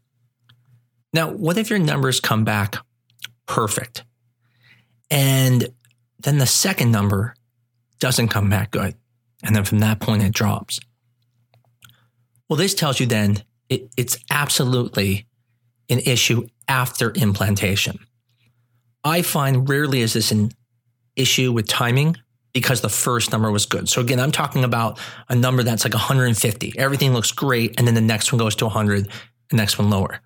Now, 1.12 1.30
what 1.30 1.58
if 1.58 1.70
your 1.70 1.78
numbers 1.78 2.20
come 2.20 2.44
back 2.44 2.76
perfect? 3.46 4.04
And 5.10 5.68
then 6.22 6.38
the 6.38 6.46
second 6.46 6.90
number 6.90 7.34
doesn't 8.00 8.28
come 8.28 8.50
back 8.50 8.70
good. 8.70 8.94
And 9.42 9.54
then 9.54 9.64
from 9.64 9.80
that 9.80 10.00
point, 10.00 10.22
it 10.22 10.32
drops. 10.32 10.80
Well, 12.48 12.56
this 12.56 12.74
tells 12.74 13.00
you 13.00 13.06
then 13.06 13.42
it, 13.68 13.90
it's 13.96 14.18
absolutely 14.30 15.26
an 15.88 16.00
issue 16.00 16.46
after 16.68 17.12
implantation. 17.14 17.98
I 19.04 19.22
find 19.22 19.68
rarely 19.68 20.00
is 20.00 20.12
this 20.12 20.30
an 20.30 20.50
issue 21.16 21.52
with 21.52 21.66
timing 21.66 22.16
because 22.52 22.80
the 22.80 22.88
first 22.88 23.32
number 23.32 23.50
was 23.50 23.66
good. 23.66 23.88
So 23.88 24.00
again, 24.00 24.20
I'm 24.20 24.32
talking 24.32 24.64
about 24.64 24.98
a 25.28 25.34
number 25.34 25.62
that's 25.62 25.84
like 25.84 25.94
150. 25.94 26.74
Everything 26.78 27.12
looks 27.12 27.32
great. 27.32 27.78
And 27.78 27.86
then 27.86 27.94
the 27.94 28.00
next 28.00 28.32
one 28.32 28.38
goes 28.38 28.54
to 28.56 28.66
100, 28.66 29.08
the 29.50 29.56
next 29.56 29.78
one 29.78 29.90
lower. 29.90 30.20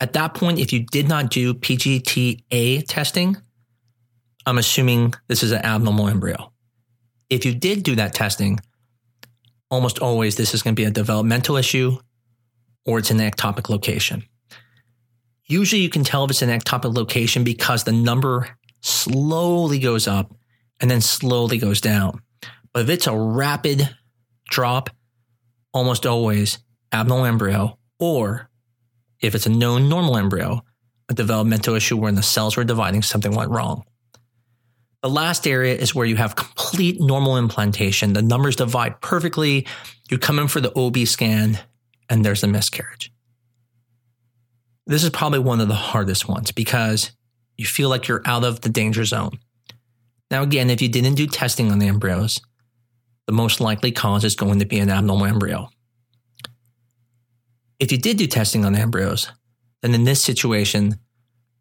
At 0.00 0.14
that 0.14 0.34
point, 0.34 0.58
if 0.58 0.72
you 0.72 0.80
did 0.80 1.08
not 1.08 1.30
do 1.30 1.54
PGTA 1.54 2.84
testing, 2.88 3.36
I'm 4.46 4.58
assuming 4.58 5.14
this 5.28 5.42
is 5.42 5.52
an 5.52 5.64
abnormal 5.64 6.08
embryo. 6.08 6.52
If 7.28 7.44
you 7.44 7.54
did 7.54 7.82
do 7.82 7.94
that 7.96 8.14
testing, 8.14 8.58
almost 9.70 9.98
always 9.98 10.36
this 10.36 10.54
is 10.54 10.62
going 10.62 10.74
to 10.74 10.80
be 10.80 10.86
a 10.86 10.90
developmental 10.90 11.56
issue 11.56 11.98
or 12.86 12.98
it's 12.98 13.10
an 13.10 13.18
ectopic 13.18 13.68
location. 13.68 14.24
Usually 15.46 15.82
you 15.82 15.90
can 15.90 16.04
tell 16.04 16.24
if 16.24 16.30
it's 16.30 16.42
an 16.42 16.48
ectopic 16.48 16.94
location 16.94 17.44
because 17.44 17.84
the 17.84 17.92
number 17.92 18.48
slowly 18.80 19.78
goes 19.78 20.08
up 20.08 20.34
and 20.80 20.90
then 20.90 21.00
slowly 21.00 21.58
goes 21.58 21.80
down. 21.80 22.22
But 22.72 22.84
if 22.84 22.88
it's 22.88 23.06
a 23.06 23.16
rapid 23.16 23.88
drop, 24.48 24.90
almost 25.72 26.06
always 26.06 26.58
abnormal 26.92 27.26
embryo, 27.26 27.78
or 27.98 28.48
if 29.20 29.34
it's 29.34 29.46
a 29.46 29.50
known 29.50 29.88
normal 29.88 30.16
embryo, 30.16 30.64
a 31.08 31.14
developmental 31.14 31.74
issue 31.74 31.96
where 31.96 32.12
the 32.12 32.22
cells 32.22 32.56
were 32.56 32.64
dividing, 32.64 33.02
something 33.02 33.34
went 33.34 33.50
wrong. 33.50 33.84
The 35.02 35.08
last 35.08 35.46
area 35.46 35.74
is 35.74 35.94
where 35.94 36.06
you 36.06 36.16
have 36.16 36.36
complete 36.36 37.00
normal 37.00 37.38
implantation. 37.38 38.12
The 38.12 38.22
numbers 38.22 38.56
divide 38.56 39.00
perfectly. 39.00 39.66
You 40.10 40.18
come 40.18 40.38
in 40.38 40.48
for 40.48 40.60
the 40.60 40.76
OB 40.78 40.98
scan 41.06 41.58
and 42.10 42.24
there's 42.24 42.42
a 42.42 42.46
miscarriage. 42.46 43.12
This 44.86 45.04
is 45.04 45.10
probably 45.10 45.38
one 45.38 45.60
of 45.60 45.68
the 45.68 45.74
hardest 45.74 46.28
ones 46.28 46.52
because 46.52 47.12
you 47.56 47.64
feel 47.64 47.88
like 47.88 48.08
you're 48.08 48.22
out 48.26 48.44
of 48.44 48.60
the 48.60 48.68
danger 48.68 49.04
zone. 49.04 49.38
Now, 50.30 50.42
again, 50.42 50.68
if 50.68 50.82
you 50.82 50.88
didn't 50.88 51.14
do 51.14 51.26
testing 51.26 51.72
on 51.72 51.78
the 51.78 51.88
embryos, 51.88 52.40
the 53.26 53.32
most 53.32 53.60
likely 53.60 53.92
cause 53.92 54.24
is 54.24 54.34
going 54.34 54.58
to 54.58 54.66
be 54.66 54.78
an 54.78 54.90
abnormal 54.90 55.26
embryo. 55.26 55.68
If 57.78 57.90
you 57.92 57.98
did 57.98 58.18
do 58.18 58.26
testing 58.26 58.64
on 58.64 58.72
the 58.74 58.80
embryos, 58.80 59.30
then 59.82 59.94
in 59.94 60.04
this 60.04 60.22
situation, 60.22 60.98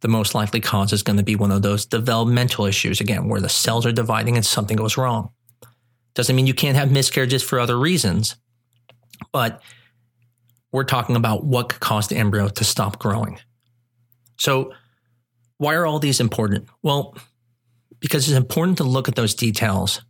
the 0.01 0.07
most 0.07 0.33
likely 0.33 0.61
cause 0.61 0.93
is 0.93 1.03
going 1.03 1.17
to 1.17 1.23
be 1.23 1.35
one 1.35 1.51
of 1.51 1.61
those 1.61 1.85
developmental 1.85 2.65
issues, 2.65 3.01
again, 3.01 3.27
where 3.27 3.41
the 3.41 3.49
cells 3.49 3.85
are 3.85 3.91
dividing 3.91 4.35
and 4.35 4.45
something 4.45 4.77
goes 4.77 4.97
wrong. 4.97 5.31
Doesn't 6.13 6.35
mean 6.35 6.47
you 6.47 6.53
can't 6.53 6.77
have 6.77 6.91
miscarriages 6.91 7.43
for 7.43 7.59
other 7.59 7.77
reasons, 7.77 8.35
but 9.31 9.61
we're 10.71 10.83
talking 10.83 11.15
about 11.15 11.43
what 11.43 11.69
could 11.69 11.79
cause 11.79 12.07
the 12.07 12.15
embryo 12.15 12.47
to 12.47 12.63
stop 12.63 12.99
growing. 12.99 13.39
So, 14.37 14.73
why 15.57 15.75
are 15.75 15.85
all 15.85 15.99
these 15.99 16.21
important? 16.21 16.69
Well, 16.81 17.17
because 17.99 18.29
it's 18.29 18.37
important 18.37 18.77
to 18.77 18.85
look 18.85 19.09
at 19.09 19.15
those 19.15 19.33
details 19.33 20.01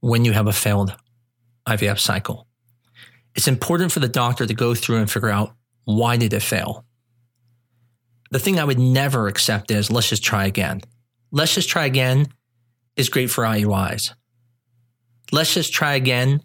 when 0.00 0.24
you 0.24 0.32
have 0.32 0.46
a 0.46 0.52
failed 0.52 0.94
IVF 1.68 1.98
cycle. 1.98 2.46
It's 3.34 3.48
important 3.48 3.92
for 3.92 4.00
the 4.00 4.08
doctor 4.08 4.46
to 4.46 4.54
go 4.54 4.74
through 4.74 4.96
and 4.96 5.10
figure 5.10 5.28
out 5.28 5.54
why 5.84 6.16
did 6.16 6.32
it 6.32 6.40
fail. 6.40 6.86
The 8.32 8.38
thing 8.38 8.58
I 8.58 8.64
would 8.64 8.78
never 8.78 9.28
accept 9.28 9.70
is 9.70 9.90
let's 9.90 10.08
just 10.08 10.24
try 10.24 10.46
again. 10.46 10.80
Let's 11.30 11.54
just 11.54 11.68
try 11.68 11.84
again 11.84 12.28
is 12.96 13.10
great 13.10 13.30
for 13.30 13.44
IUIs. 13.44 14.14
Let's 15.30 15.52
just 15.52 15.74
try 15.74 15.94
again 15.94 16.40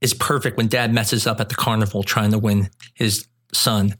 is 0.00 0.12
perfect 0.12 0.56
when 0.56 0.66
dad 0.66 0.92
messes 0.92 1.24
up 1.24 1.38
at 1.38 1.48
the 1.48 1.54
carnival 1.54 2.02
trying 2.02 2.32
to 2.32 2.38
win 2.38 2.68
his 2.94 3.28
son 3.54 3.94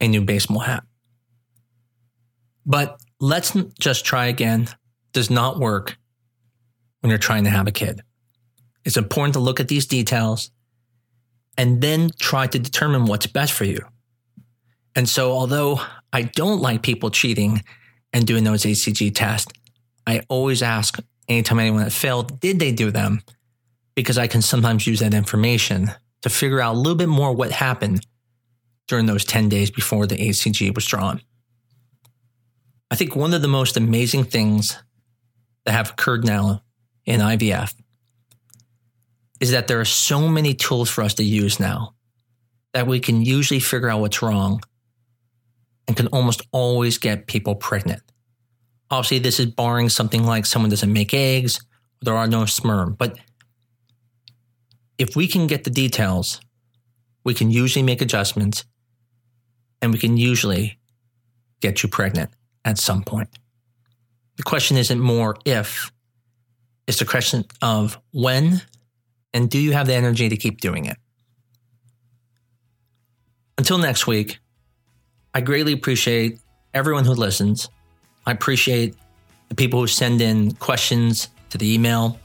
a 0.00 0.08
new 0.08 0.22
baseball 0.22 0.60
hat. 0.60 0.84
But 2.64 2.98
let's 3.20 3.54
just 3.78 4.06
try 4.06 4.26
again 4.26 4.68
does 5.12 5.28
not 5.28 5.58
work 5.58 5.98
when 7.00 7.10
you're 7.10 7.18
trying 7.18 7.44
to 7.44 7.50
have 7.50 7.66
a 7.66 7.72
kid. 7.72 8.00
It's 8.86 8.96
important 8.96 9.34
to 9.34 9.40
look 9.40 9.60
at 9.60 9.68
these 9.68 9.84
details 9.84 10.50
and 11.58 11.82
then 11.82 12.08
try 12.18 12.46
to 12.46 12.58
determine 12.58 13.04
what's 13.04 13.26
best 13.26 13.52
for 13.52 13.64
you. 13.64 13.80
And 14.96 15.08
so, 15.08 15.32
although 15.32 15.80
I 16.12 16.22
don't 16.22 16.60
like 16.60 16.82
people 16.82 17.10
cheating 17.10 17.62
and 18.12 18.26
doing 18.26 18.44
those 18.44 18.62
HCG 18.62 19.14
tests, 19.14 19.52
I 20.06 20.22
always 20.28 20.62
ask 20.62 20.98
anytime 21.28 21.58
anyone 21.58 21.82
that 21.82 21.92
failed, 21.92 22.40
did 22.40 22.58
they 22.58 22.72
do 22.72 22.90
them? 22.90 23.22
Because 23.94 24.18
I 24.18 24.26
can 24.26 24.42
sometimes 24.42 24.86
use 24.86 25.00
that 25.00 25.14
information 25.14 25.90
to 26.22 26.30
figure 26.30 26.60
out 26.60 26.74
a 26.74 26.78
little 26.78 26.96
bit 26.96 27.08
more 27.08 27.32
what 27.32 27.50
happened 27.50 28.06
during 28.86 29.06
those 29.06 29.24
10 29.24 29.48
days 29.48 29.70
before 29.70 30.06
the 30.06 30.16
HCG 30.16 30.74
was 30.74 30.84
drawn. 30.86 31.20
I 32.90 32.96
think 32.96 33.16
one 33.16 33.34
of 33.34 33.42
the 33.42 33.48
most 33.48 33.76
amazing 33.76 34.24
things 34.24 34.78
that 35.64 35.72
have 35.72 35.90
occurred 35.90 36.24
now 36.24 36.62
in 37.06 37.20
IVF 37.20 37.74
is 39.40 39.50
that 39.50 39.68
there 39.68 39.80
are 39.80 39.86
so 39.86 40.28
many 40.28 40.54
tools 40.54 40.90
for 40.90 41.02
us 41.02 41.14
to 41.14 41.24
use 41.24 41.58
now 41.58 41.94
that 42.72 42.86
we 42.86 43.00
can 43.00 43.22
usually 43.22 43.60
figure 43.60 43.88
out 43.88 44.00
what's 44.00 44.22
wrong 44.22 44.60
and 45.86 45.96
can 45.96 46.06
almost 46.08 46.42
always 46.52 46.98
get 46.98 47.26
people 47.26 47.54
pregnant. 47.54 48.02
Obviously, 48.90 49.18
this 49.18 49.40
is 49.40 49.46
barring 49.46 49.88
something 49.88 50.24
like 50.24 50.46
someone 50.46 50.70
doesn't 50.70 50.92
make 50.92 51.14
eggs, 51.14 51.60
there 52.02 52.16
are 52.16 52.26
no 52.26 52.44
sperm. 52.46 52.94
But 52.98 53.18
if 54.98 55.16
we 55.16 55.26
can 55.26 55.46
get 55.46 55.64
the 55.64 55.70
details, 55.70 56.40
we 57.24 57.34
can 57.34 57.50
usually 57.50 57.82
make 57.82 58.02
adjustments 58.02 58.64
and 59.80 59.92
we 59.92 59.98
can 59.98 60.16
usually 60.16 60.78
get 61.60 61.82
you 61.82 61.88
pregnant 61.88 62.30
at 62.64 62.78
some 62.78 63.02
point. 63.02 63.28
The 64.36 64.42
question 64.42 64.76
isn't 64.76 65.00
more 65.00 65.36
if, 65.44 65.90
it's 66.86 66.98
the 66.98 67.04
question 67.04 67.44
of 67.62 67.98
when 68.12 68.62
and 69.32 69.50
do 69.50 69.58
you 69.58 69.72
have 69.72 69.86
the 69.86 69.94
energy 69.94 70.28
to 70.28 70.36
keep 70.36 70.60
doing 70.60 70.84
it? 70.84 70.96
Until 73.56 73.78
next 73.78 74.06
week, 74.06 74.38
I 75.34 75.40
greatly 75.40 75.72
appreciate 75.72 76.38
everyone 76.72 77.04
who 77.04 77.12
listens. 77.12 77.68
I 78.24 78.30
appreciate 78.30 78.94
the 79.48 79.56
people 79.56 79.80
who 79.80 79.88
send 79.88 80.20
in 80.20 80.52
questions 80.54 81.28
to 81.50 81.58
the 81.58 81.74
email. 81.74 82.18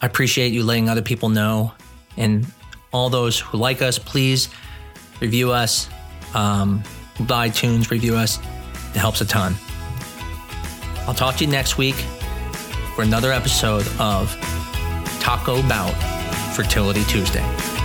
I 0.00 0.06
appreciate 0.06 0.52
you 0.52 0.64
letting 0.64 0.88
other 0.88 1.02
people 1.02 1.28
know. 1.28 1.72
And 2.16 2.46
all 2.90 3.10
those 3.10 3.38
who 3.38 3.58
like 3.58 3.82
us, 3.82 3.98
please 3.98 4.48
review 5.20 5.52
us, 5.52 5.88
um, 6.34 6.82
iTunes, 7.18 7.90
review 7.90 8.16
us. 8.16 8.38
It 8.94 8.98
helps 8.98 9.20
a 9.20 9.26
ton. 9.26 9.54
I'll 11.06 11.14
talk 11.14 11.36
to 11.36 11.44
you 11.44 11.50
next 11.50 11.76
week 11.76 11.96
for 12.94 13.02
another 13.02 13.30
episode 13.30 13.86
of 13.98 14.34
Taco 15.20 15.60
Bout 15.68 15.94
Fertility 16.54 17.04
Tuesday. 17.04 17.75